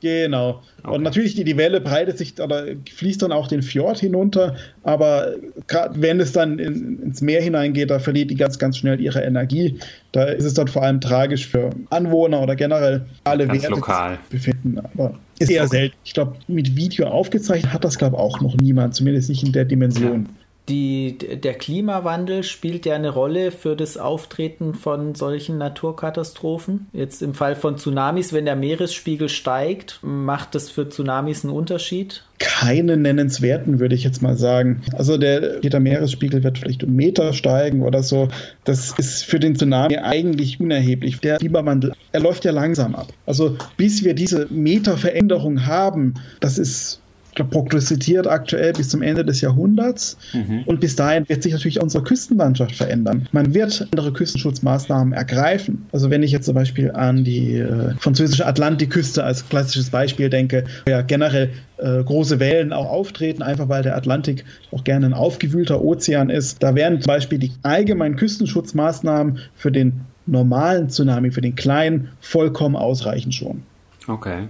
[0.00, 0.62] Genau.
[0.82, 0.94] Okay.
[0.94, 5.34] Und natürlich, die, die Welle breitet sich oder fließt dann auch den Fjord hinunter, aber
[5.66, 9.22] gerade wenn es dann in, ins Meer hineingeht, da verliert die ganz, ganz schnell ihre
[9.22, 9.78] Energie.
[10.12, 14.18] Da ist es dann vor allem tragisch für Anwohner oder generell alle ganz Werte lokal.
[14.30, 14.78] befinden.
[14.78, 15.96] Aber ist eher selten.
[16.04, 19.52] Ich glaube, mit Video aufgezeichnet hat das, glaube ich, auch noch niemand, zumindest nicht in
[19.52, 20.24] der Dimension.
[20.24, 20.30] Ja.
[20.68, 26.88] Die, der Klimawandel spielt ja eine Rolle für das Auftreten von solchen Naturkatastrophen.
[26.92, 32.24] Jetzt im Fall von Tsunamis, wenn der Meeresspiegel steigt, macht das für Tsunamis einen Unterschied?
[32.38, 34.82] Keine nennenswerten, würde ich jetzt mal sagen.
[34.92, 38.28] Also der, der Meeresspiegel wird vielleicht um Meter steigen oder so.
[38.64, 41.18] Das ist für den Tsunami eigentlich unerheblich.
[41.20, 43.08] Der Klimawandel, er läuft ja langsam ab.
[43.24, 47.00] Also bis wir diese Meterveränderung haben, das ist
[47.44, 50.16] prognostiziert aktuell bis zum Ende des Jahrhunderts.
[50.32, 50.62] Mhm.
[50.66, 53.28] Und bis dahin wird sich natürlich unsere Küstenlandschaft verändern.
[53.32, 55.86] Man wird andere Küstenschutzmaßnahmen ergreifen.
[55.92, 60.64] Also wenn ich jetzt zum Beispiel an die äh, französische Atlantikküste als klassisches Beispiel denke,
[60.84, 65.14] wo ja generell äh, große Wellen auch auftreten, einfach weil der Atlantik auch gerne ein
[65.14, 66.62] aufgewühlter Ozean ist.
[66.62, 72.76] Da wären zum Beispiel die allgemeinen Küstenschutzmaßnahmen für den normalen Tsunami, für den kleinen, vollkommen
[72.76, 73.62] ausreichend schon.
[74.06, 74.48] Okay.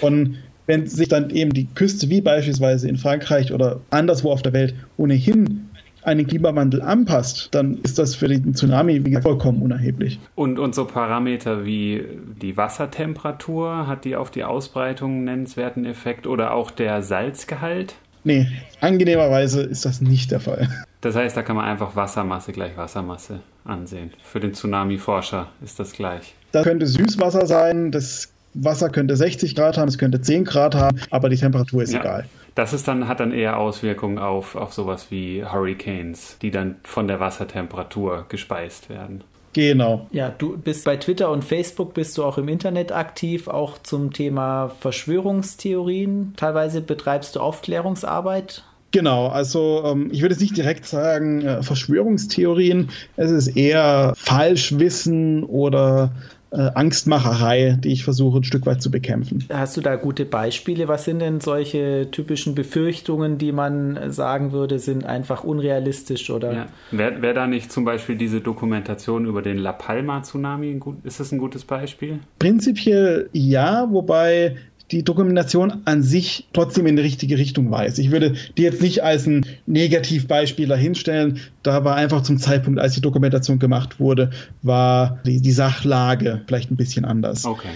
[0.00, 4.52] Und wenn sich dann eben die Küste wie beispielsweise in Frankreich oder anderswo auf der
[4.52, 5.68] Welt ohnehin
[6.02, 10.20] an den Klimawandel anpasst, dann ist das für den Tsunami wie gesagt, vollkommen unerheblich.
[10.36, 12.04] Und, und so Parameter wie
[12.40, 17.96] die Wassertemperatur, hat die auf die Ausbreitung einen nennenswerten Effekt oder auch der Salzgehalt?
[18.22, 18.46] Nee,
[18.80, 20.68] angenehmerweise ist das nicht der Fall.
[21.00, 24.10] Das heißt, da kann man einfach Wassermasse gleich Wassermasse ansehen.
[24.22, 26.34] Für den Tsunami-Forscher ist das gleich.
[26.52, 30.98] Das könnte Süßwasser sein, das Wasser könnte 60 Grad haben, es könnte 10 Grad haben,
[31.10, 32.00] aber die Temperatur ist ja.
[32.00, 32.24] egal.
[32.54, 37.06] Das ist dann, hat dann eher Auswirkungen auf, auf sowas wie Hurricanes, die dann von
[37.06, 39.22] der Wassertemperatur gespeist werden.
[39.52, 40.06] Genau.
[40.10, 44.12] Ja, du bist bei Twitter und Facebook, bist du auch im Internet aktiv, auch zum
[44.12, 46.34] Thema Verschwörungstheorien.
[46.36, 48.64] Teilweise betreibst du Aufklärungsarbeit.
[48.90, 55.44] Genau, also ähm, ich würde jetzt nicht direkt sagen äh, Verschwörungstheorien, es ist eher Falschwissen
[55.44, 56.12] oder
[56.56, 59.44] Angstmacherei, die ich versuche ein Stück weit zu bekämpfen.
[59.52, 60.88] Hast du da gute Beispiele?
[60.88, 66.52] Was sind denn solche typischen Befürchtungen, die man sagen würde, sind einfach unrealistisch oder?
[66.52, 66.66] Ja.
[66.90, 71.38] Wäre wär da nicht zum Beispiel diese Dokumentation über den La Palma-Tsunami, ist das ein
[71.38, 72.20] gutes Beispiel?
[72.38, 74.56] Prinzipiell ja, wobei
[74.92, 77.98] die Dokumentation an sich trotzdem in die richtige Richtung weist.
[77.98, 81.40] Ich würde die jetzt nicht als ein Negativbeispiel dahinstellen.
[81.62, 84.30] Da war einfach zum Zeitpunkt, als die Dokumentation gemacht wurde,
[84.62, 87.44] war die, die Sachlage vielleicht ein bisschen anders.
[87.44, 87.68] Okay.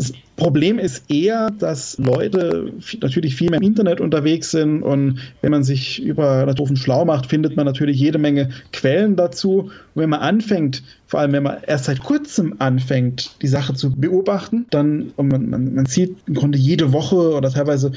[0.00, 5.50] Das Problem ist eher, dass Leute natürlich viel mehr im Internet unterwegs sind und wenn
[5.50, 9.64] man sich über Katastrophen schlau macht, findet man natürlich jede Menge Quellen dazu.
[9.64, 13.94] Und wenn man anfängt, vor allem wenn man erst seit kurzem anfängt, die Sache zu
[13.94, 17.92] beobachten, dann und man, man, man sieht im Grunde jede Woche oder teilweise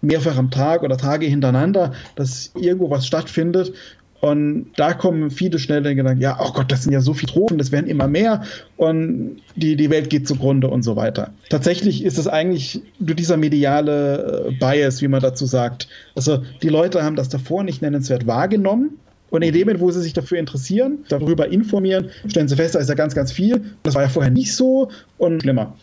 [0.00, 3.74] mehrfach am Tag oder Tage hintereinander, dass irgendwo was stattfindet
[4.22, 7.32] und da kommen viele schnell den Gedanken, ja, oh Gott, das sind ja so viele
[7.32, 8.44] Trophen, das werden immer mehr
[8.76, 11.32] und die, die Welt geht zugrunde und so weiter.
[11.48, 15.88] Tatsächlich ist es eigentlich nur dieser mediale äh, Bias, wie man dazu sagt.
[16.14, 18.90] Also die Leute haben das davor nicht nennenswert wahrgenommen
[19.30, 22.78] und in dem Moment, wo sie sich dafür interessieren, darüber informieren, stellen sie fest, da
[22.78, 23.60] ist ja ganz, ganz viel.
[23.82, 25.74] Das war ja vorher nicht so und schlimmer.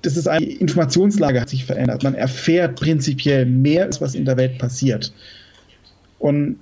[0.00, 2.04] Das ist eine Informationslage hat sich verändert.
[2.04, 5.12] Man erfährt prinzipiell mehr, was in der Welt passiert.
[6.18, 6.56] Und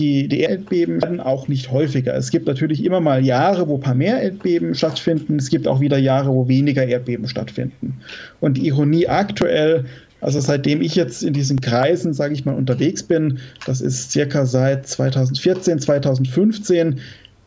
[0.00, 2.14] die, die Erdbeben werden auch nicht häufiger.
[2.14, 5.36] Es gibt natürlich immer mal Jahre, wo ein paar mehr Erdbeben stattfinden.
[5.36, 8.00] Es gibt auch wieder Jahre, wo weniger Erdbeben stattfinden.
[8.40, 9.84] Und die Ironie aktuell,
[10.22, 14.46] also seitdem ich jetzt in diesen Kreisen, sage ich mal, unterwegs bin, das ist circa
[14.46, 16.98] seit 2014, 2015,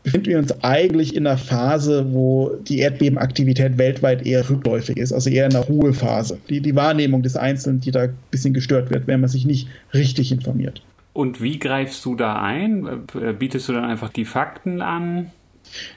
[0.04, 5.28] befinden wir uns eigentlich in einer Phase, wo die Erdbebenaktivität weltweit eher rückläufig ist, also
[5.28, 6.38] eher in einer Ruhephase.
[6.48, 9.66] Die, die Wahrnehmung des Einzelnen, die da ein bisschen gestört wird, wenn man sich nicht
[9.92, 10.82] richtig informiert.
[11.14, 13.06] Und wie greifst du da ein?
[13.14, 15.30] Äh, bietest du dann einfach die Fakten an?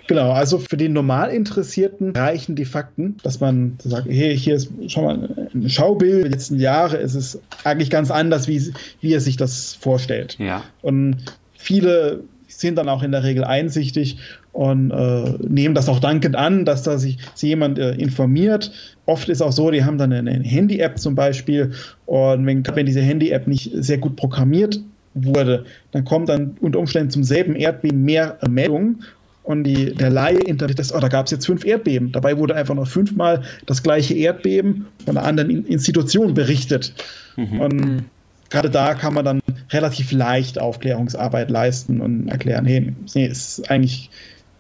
[0.08, 5.04] Genau, also für den Normalinteressierten reichen die Fakten, dass man sagt, hey, hier ist schon
[5.04, 9.36] mal ein Schaubild der letzten Jahre, ist es eigentlich ganz anders, wie, wie er sich
[9.36, 10.38] das vorstellt.
[10.40, 10.64] Ja.
[10.82, 11.18] Und
[11.54, 14.18] viele sind dann auch in der Regel einsichtig
[14.54, 18.72] und äh, nehmen das auch dankend an, dass da sich, sich jemand äh, informiert.
[19.06, 21.74] Oft ist auch so, die haben dann eine, eine Handy-App zum Beispiel
[22.06, 24.80] und wenn, wenn diese Handy-App nicht sehr gut programmiert
[25.26, 29.04] wurde, dann kommt dann unter Umständen zum selben Erdbeben mehr Meldungen
[29.48, 32.12] und die, der Laie interpretiert das, oh, da gab es jetzt fünf Erdbeben.
[32.12, 36.94] Dabei wurde einfach noch fünfmal das gleiche Erdbeben von einer anderen Institution berichtet.
[37.38, 37.62] Mhm.
[37.62, 38.04] Und
[38.50, 39.40] gerade da kann man dann
[39.72, 44.10] relativ leicht Aufklärungsarbeit leisten und erklären, hey, nee, es ist eigentlich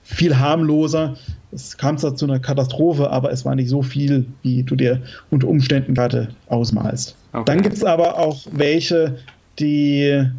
[0.04, 1.18] viel harmloser.
[1.52, 5.02] Es kam zwar zu einer Katastrophe, aber es war nicht so viel, wie du dir
[5.30, 7.18] unter Umständen gerade ausmalst.
[7.34, 7.44] Okay.
[7.46, 9.18] Dann gibt es aber auch welche,
[9.60, 10.30] die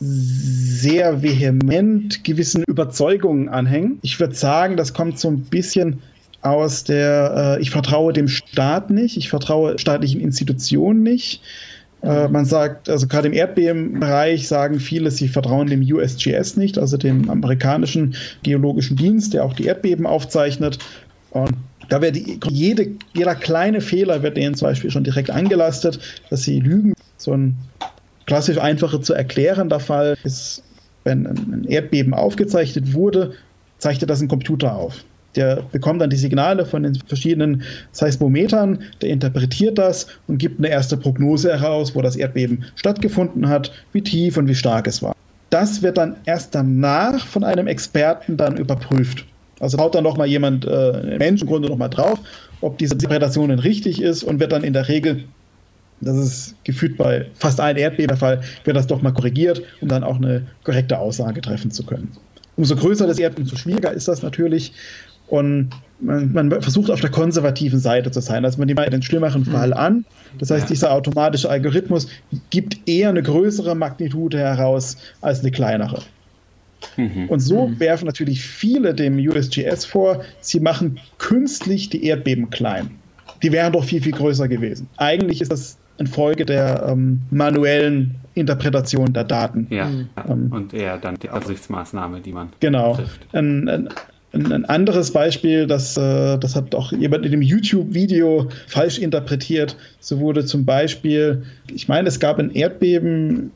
[0.00, 3.98] sehr vehement gewissen Überzeugungen anhängen.
[4.02, 6.00] Ich würde sagen, das kommt so ein bisschen
[6.42, 11.42] aus der, äh, ich vertraue dem Staat nicht, ich vertraue staatlichen Institutionen nicht.
[12.02, 16.96] Äh, man sagt, also gerade im Erdbebenbereich sagen viele, sie vertrauen dem USGS nicht, also
[16.96, 20.78] dem amerikanischen geologischen Dienst, der auch die Erdbeben aufzeichnet.
[21.30, 21.52] Und
[21.90, 22.16] da wird
[22.48, 25.98] jede, jeder kleine Fehler wird denen zum Beispiel schon direkt angelastet,
[26.30, 26.94] dass sie lügen.
[27.18, 27.58] So ein
[28.30, 30.62] klassisch einfacher zu erklärender Fall ist,
[31.02, 33.32] wenn ein Erdbeben aufgezeichnet wurde,
[33.78, 35.04] zeichnet das ein Computer auf.
[35.34, 40.68] Der bekommt dann die Signale von den verschiedenen Seismometern, der interpretiert das und gibt eine
[40.68, 45.16] erste Prognose heraus, wo das Erdbeben stattgefunden hat, wie tief und wie stark es war.
[45.50, 49.24] Das wird dann erst danach von einem Experten dann überprüft.
[49.58, 52.20] Also haut dann nochmal jemand, äh, ein Mensch im Grunde nochmal drauf,
[52.60, 55.24] ob diese Interpretation richtig ist und wird dann in der Regel,
[56.00, 59.88] das ist gefühlt bei fast allen Erdbeben der Fall, wird das doch mal korrigiert, um
[59.88, 62.10] dann auch eine korrekte Aussage treffen zu können.
[62.56, 64.72] Umso größer das Erdbeben, umso schwieriger ist das natürlich.
[65.28, 68.44] Und man, man, versucht auf der konservativen Seite zu sein.
[68.44, 69.74] Also man nimmt den schlimmeren Fall mhm.
[69.74, 70.04] an.
[70.38, 72.08] Das heißt, dieser automatische Algorithmus
[72.50, 76.02] gibt eher eine größere Magnitude heraus als eine kleinere.
[76.96, 77.28] Mhm.
[77.28, 77.78] Und so mhm.
[77.78, 82.90] werfen natürlich viele dem USGS vor, sie machen künstlich die Erdbeben klein.
[83.42, 84.88] Die wären doch viel, viel größer gewesen.
[84.96, 89.66] Eigentlich ist das in Folge der ähm, manuellen Interpretation der Daten.
[89.70, 89.88] Ja,
[90.28, 92.96] ähm, und eher dann die Aussichtsmaßnahme, die man genau.
[92.96, 93.26] trifft.
[93.32, 93.88] Ein, ein,
[94.32, 99.76] ein anderes Beispiel, das, äh, das hat auch jemand in dem YouTube-Video falsch interpretiert.
[100.00, 103.52] So wurde zum Beispiel, ich meine, es gab ein Erdbeben,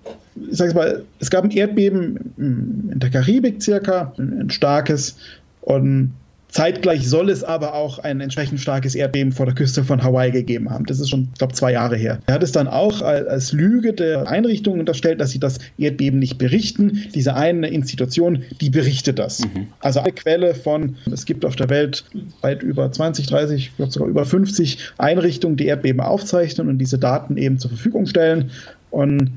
[0.51, 5.17] ich sag's mal, es gab ein Erdbeben in der Karibik circa, ein starkes,
[5.63, 6.13] und
[6.55, 10.71] Zeitgleich soll es aber auch ein entsprechend starkes Erdbeben vor der Küste von Hawaii gegeben
[10.71, 10.87] haben.
[10.87, 12.21] Das ist schon, ich glaube, zwei Jahre her.
[12.27, 16.39] Er hat es dann auch als Lüge der Einrichtung unterstellt, dass sie das Erdbeben nicht
[16.39, 17.09] berichten.
[17.13, 19.41] Diese eine Institution, die berichtet das.
[19.41, 19.67] Mhm.
[19.81, 22.05] Also eine Quelle von, es gibt auf der Welt
[22.41, 26.99] weit über 20, 30, ich glaube sogar über 50 Einrichtungen, die Erdbeben aufzeichnen und diese
[26.99, 28.53] Daten eben zur Verfügung stellen.
[28.93, 29.33] Und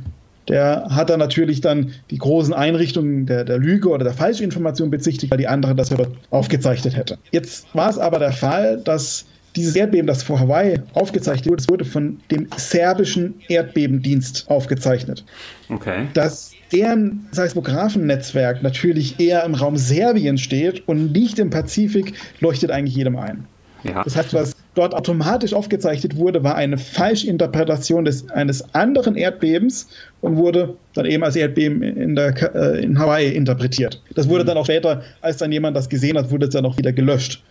[0.47, 5.31] der hat dann natürlich dann die großen Einrichtungen der, der Lüge oder der Falschinformation bezichtigt,
[5.31, 5.93] weil die andere das
[6.29, 7.17] aufgezeichnet hätte.
[7.31, 11.69] Jetzt war es aber der Fall, dass dieses Erdbeben, das vor Hawaii aufgezeichnet wurde, das
[11.69, 15.25] wurde von dem serbischen Erdbebendienst aufgezeichnet.
[15.69, 16.05] Okay.
[16.13, 22.95] Dass deren Seismographennetzwerk natürlich eher im Raum Serbien steht und nicht im Pazifik, leuchtet eigentlich
[22.95, 23.45] jedem ein.
[23.83, 24.03] Ja.
[24.03, 29.87] Das heißt, was dort automatisch aufgezeichnet wurde, war eine Falschinterpretation des, eines anderen Erdbebens
[30.21, 34.01] und wurde dann eben als Erdbeben in, der, äh, in Hawaii interpretiert.
[34.15, 34.47] Das wurde mhm.
[34.47, 37.43] dann auch später, als dann jemand das gesehen hat, wurde es dann auch wieder gelöscht.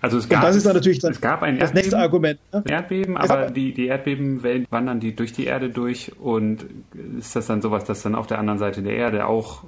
[0.00, 2.38] Also es gab, das ist dann natürlich dann es gab ein das Erdbeben, nächste Argument.
[2.52, 2.64] Ne?
[2.68, 6.66] Erdbeben, aber die, die Erdbebenwellen wandern die durch die Erde durch und
[7.18, 9.64] ist das dann sowas, dass dann auf der anderen Seite der Erde auch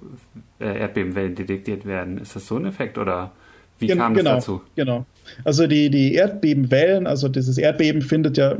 [0.58, 2.18] äh, Erdbebenwellen detektiert werden?
[2.18, 3.32] Ist das so ein Effekt oder
[3.80, 4.60] wie Gen kam genau, das dazu?
[4.76, 5.06] Genau.
[5.44, 8.56] Also die, die Erdbebenwellen, also dieses Erdbeben findet ja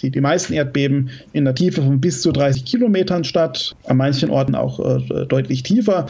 [0.00, 4.30] die, die meisten Erdbeben in der Tiefe von bis zu 30 Kilometern statt, an manchen
[4.30, 6.06] Orten auch äh, deutlich tiefer.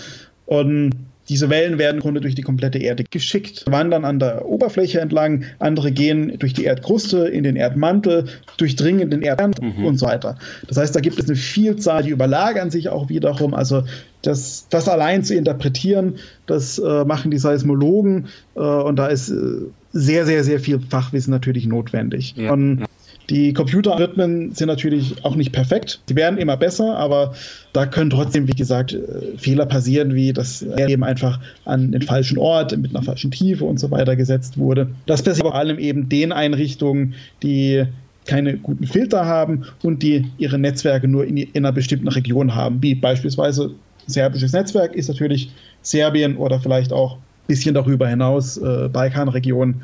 [0.46, 0.92] Und
[1.28, 5.44] diese Wellen werden im Grunde durch die komplette Erde geschickt, wandern an der Oberfläche entlang,
[5.58, 9.84] andere gehen durch die Erdkruste in den Erdmantel, durchdringen den Erdkern mhm.
[9.84, 10.36] und so weiter.
[10.68, 13.54] Das heißt, da gibt es eine Vielzahl, die überlagern sich auch wiederum.
[13.54, 13.84] Also
[14.22, 19.66] das, das allein zu interpretieren, das äh, machen die Seismologen äh, und da ist äh,
[19.92, 22.34] sehr, sehr, sehr viel Fachwissen natürlich notwendig.
[22.36, 22.52] Ja.
[22.52, 22.84] Und.
[23.32, 26.00] Die Computeralgorithmen sind natürlich auch nicht perfekt.
[26.06, 27.32] Sie werden immer besser, aber
[27.72, 32.36] da können trotzdem, wie gesagt, äh, Fehler passieren, wie das eben einfach an den falschen
[32.36, 34.88] Ort, mit einer falschen Tiefe und so weiter gesetzt wurde.
[35.06, 37.84] Das passiert vor allem eben den Einrichtungen, die
[38.26, 42.82] keine guten Filter haben und die ihre Netzwerke nur in, in einer bestimmten Region haben,
[42.82, 43.70] wie beispielsweise
[44.06, 45.50] serbisches Netzwerk ist natürlich
[45.80, 49.80] Serbien oder vielleicht auch ein bisschen darüber hinaus äh, Balkanregion.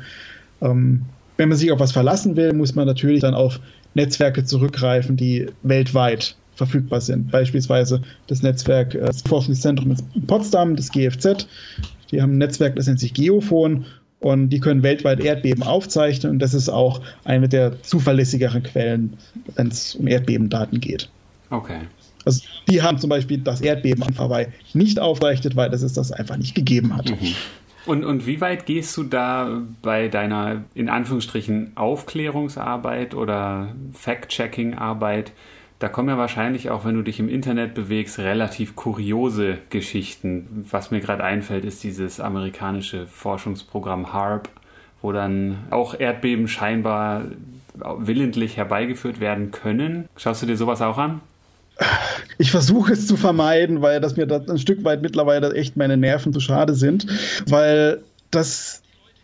[0.61, 1.01] Ähm,
[1.39, 3.61] wenn man sich auf was verlassen will, muss man natürlich dann auf
[3.93, 7.31] Netzwerke zurückgreifen, die weltweit verfügbar sind.
[7.31, 11.47] Beispielsweise das Netzwerk äh, das Forschungszentrum in Potsdam, das GFZ.
[12.11, 13.85] Die haben ein Netzwerk, das nennt sich Geophon
[14.19, 19.13] und die können weltweit Erdbeben aufzeichnen und das ist auch eine der zuverlässigeren Quellen,
[19.55, 21.09] wenn es um Erdbebendaten geht.
[21.51, 21.79] Okay.
[22.25, 26.35] Also die haben zum Beispiel das Erdbeben an Hawaii nicht aufgerechnet, weil es das einfach
[26.35, 27.09] nicht gegeben hat.
[27.09, 27.33] Mhm.
[27.85, 35.31] Und, und wie weit gehst du da bei deiner, in Anführungsstrichen, Aufklärungsarbeit oder Fact-Checking-Arbeit?
[35.79, 40.65] Da kommen ja wahrscheinlich auch, wenn du dich im Internet bewegst, relativ kuriose Geschichten.
[40.69, 44.49] Was mir gerade einfällt, ist dieses amerikanische Forschungsprogramm HARP,
[45.01, 47.23] wo dann auch Erdbeben scheinbar
[47.97, 50.09] willentlich herbeigeführt werden können.
[50.17, 51.21] Schaust du dir sowas auch an?
[52.37, 55.97] Ich versuche es zu vermeiden, weil das mir das ein Stück weit mittlerweile echt meine
[55.97, 57.05] Nerven zu schade sind,
[57.47, 58.01] weil
[58.31, 58.81] das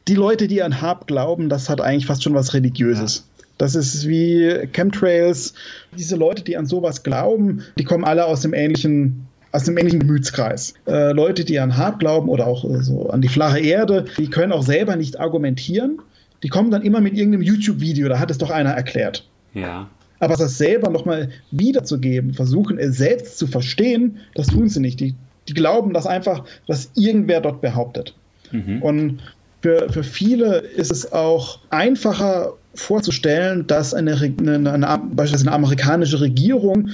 [0.08, 3.16] die Leute, die an Hab glauben, das hat eigentlich fast schon was Religiöses.
[3.18, 3.24] Ja.
[3.58, 5.53] Das ist wie Chemtrails.
[5.97, 10.01] Diese Leute, die an sowas glauben, die kommen alle aus dem ähnlichen aus dem ähnlichen
[10.01, 10.74] Gemütskreis.
[10.86, 14.30] Äh, Leute, die an Hab glauben oder auch äh, so an die flache Erde, die
[14.30, 16.01] können auch selber nicht argumentieren.
[16.43, 19.26] Die kommen dann immer mit irgendeinem YouTube-Video, da hat es doch einer erklärt.
[19.53, 19.89] Ja.
[20.20, 24.99] Aber das selber nochmal wiederzugeben, versuchen, es selbst zu verstehen, das tun sie nicht.
[24.99, 25.13] Die,
[25.47, 28.16] die glauben das einfach, was irgendwer dort behauptet.
[28.51, 28.82] Mhm.
[28.82, 29.20] Und
[29.61, 36.22] für, für viele ist es auch einfacher vorzustellen, dass eine, eine, eine, beispielsweise eine amerikanische
[36.22, 36.89] Regierung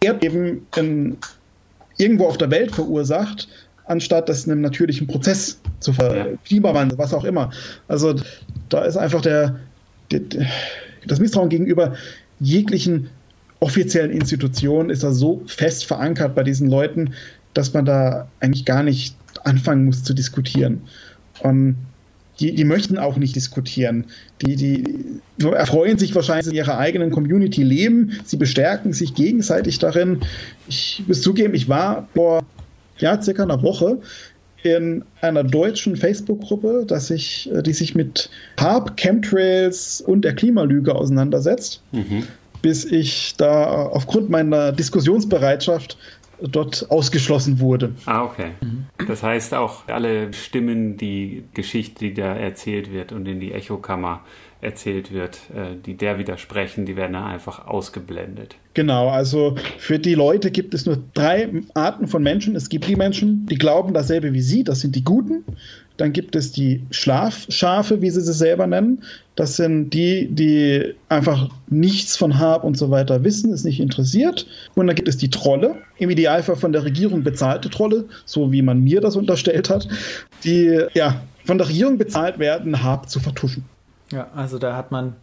[0.00, 1.16] Erdbeben in,
[1.96, 3.48] irgendwo auf der Welt verursacht,
[3.86, 6.26] anstatt das einem natürlichen Prozess zu ver ja.
[6.44, 7.50] Klimawandel, was auch immer.
[7.88, 8.14] Also
[8.68, 9.60] da ist einfach der,
[10.10, 10.20] der,
[11.06, 11.94] das Misstrauen gegenüber
[12.40, 13.08] jeglichen
[13.60, 17.14] offiziellen Institutionen ist da so fest verankert bei diesen Leuten,
[17.54, 20.82] dass man da eigentlich gar nicht anfangen muss zu diskutieren.
[21.40, 21.76] Und
[22.40, 24.04] die, die möchten auch nicht diskutieren.
[24.42, 28.12] Die, die erfreuen sich wahrscheinlich in ihrer eigenen Community leben.
[28.24, 30.20] Sie bestärken sich gegenseitig darin.
[30.68, 32.44] Ich muss zugeben, ich war vor
[32.98, 34.00] ja, circa einer Woche
[34.66, 41.82] in einer deutschen Facebook-Gruppe, äh, die sich mit Harp, Chemtrails und der Klimalüge auseinandersetzt.
[41.92, 42.24] Mhm.
[42.62, 45.96] Bis ich da aufgrund meiner Diskussionsbereitschaft
[46.40, 47.94] dort ausgeschlossen wurde.
[48.06, 48.50] Ah, okay.
[49.06, 54.22] Das heißt auch alle Stimmen, die Geschichte, die da erzählt wird und in die Echokammer
[54.60, 58.56] erzählt wird, äh, die der widersprechen, die werden dann einfach ausgeblendet.
[58.74, 62.56] Genau, also für die Leute gibt es nur drei Arten von Menschen.
[62.56, 65.44] Es gibt die Menschen, die glauben dasselbe wie sie, das sind die Guten.
[65.96, 69.02] Dann gibt es die Schlafschafe, wie sie sie selber nennen.
[69.34, 74.46] Das sind die, die einfach nichts von Hab und so weiter wissen, es nicht interessiert.
[74.74, 78.62] Und dann gibt es die Trolle, im Idealfall von der Regierung bezahlte Trolle, so wie
[78.62, 79.88] man mir das unterstellt hat,
[80.44, 83.64] die ja von der Regierung bezahlt werden, Hab zu vertuschen.
[84.12, 85.16] Ja, also da hat man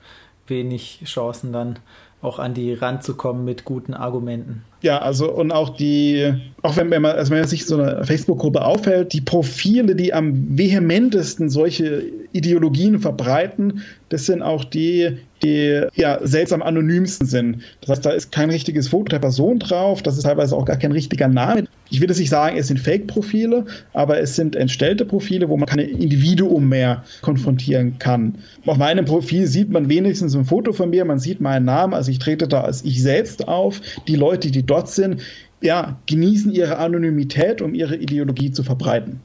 [0.47, 1.79] wenig Chancen dann
[2.21, 4.63] auch an die ranzukommen mit guten Argumenten.
[4.81, 8.63] Ja, also und auch die, auch wenn, man, also wenn man sich so eine Facebook-Gruppe
[8.63, 16.19] aufhält, die Profile, die am vehementesten solche Ideologien verbreiten, das sind auch die, die ja
[16.25, 17.61] seltsam anonymsten sind.
[17.81, 20.77] Das heißt, da ist kein richtiges Foto der Person drauf, das ist teilweise auch gar
[20.77, 21.67] kein richtiger Name.
[21.93, 25.67] Ich will jetzt nicht sagen, es sind Fake-Profile, aber es sind entstellte Profile, wo man
[25.67, 28.39] kein Individuum mehr konfrontieren kann.
[28.65, 32.09] Auf meinem Profil sieht man wenigstens ein Foto von mir, man sieht meinen Namen, also
[32.09, 33.79] ich trete da als ich selbst auf.
[34.07, 35.21] Die Leute, die dort sind,
[35.61, 39.21] ja, genießen ihre Anonymität, um ihre Ideologie zu verbreiten.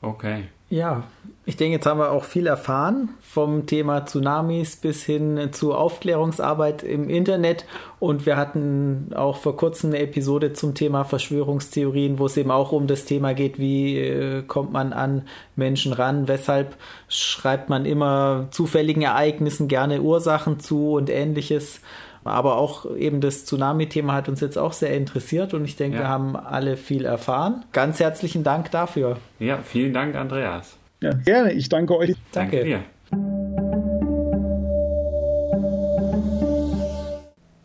[0.00, 0.44] Okay.
[0.70, 1.02] Ja,
[1.48, 6.82] ich denke, jetzt haben wir auch viel erfahren vom Thema Tsunamis bis hin zu Aufklärungsarbeit
[6.82, 7.66] im Internet.
[8.00, 12.72] Und wir hatten auch vor kurzem eine Episode zum Thema Verschwörungstheorien, wo es eben auch
[12.72, 15.22] um das Thema geht, wie äh, kommt man an
[15.54, 16.76] Menschen ran, weshalb
[17.08, 21.80] schreibt man immer zufälligen Ereignissen gerne Ursachen zu und ähnliches.
[22.24, 26.02] Aber auch eben das Tsunami-Thema hat uns jetzt auch sehr interessiert und ich denke, ja.
[26.02, 27.64] wir haben alle viel erfahren.
[27.70, 29.18] Ganz herzlichen Dank dafür.
[29.38, 30.75] Ja, vielen Dank, Andreas.
[31.00, 31.52] Ja, gerne.
[31.52, 32.14] Ich danke euch.
[32.32, 32.58] Danke.
[32.58, 32.84] danke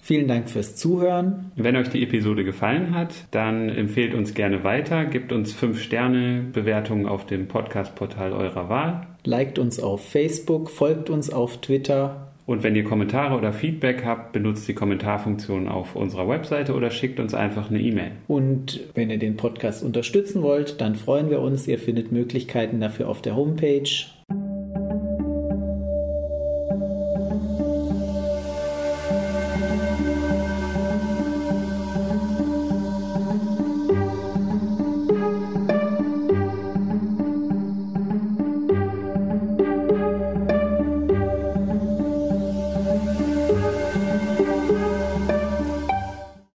[0.03, 1.51] Vielen Dank fürs Zuhören.
[1.55, 6.43] Wenn euch die Episode gefallen hat, dann empfehlt uns gerne weiter, gebt uns 5 Sterne
[6.51, 9.07] Bewertungen auf dem Podcast-Portal eurer Wahl.
[9.23, 14.33] Liked uns auf Facebook, folgt uns auf Twitter und wenn ihr Kommentare oder Feedback habt,
[14.33, 18.11] benutzt die Kommentarfunktion auf unserer Webseite oder schickt uns einfach eine E-Mail.
[18.27, 21.67] Und wenn ihr den Podcast unterstützen wollt, dann freuen wir uns.
[21.67, 23.89] Ihr findet Möglichkeiten dafür auf der Homepage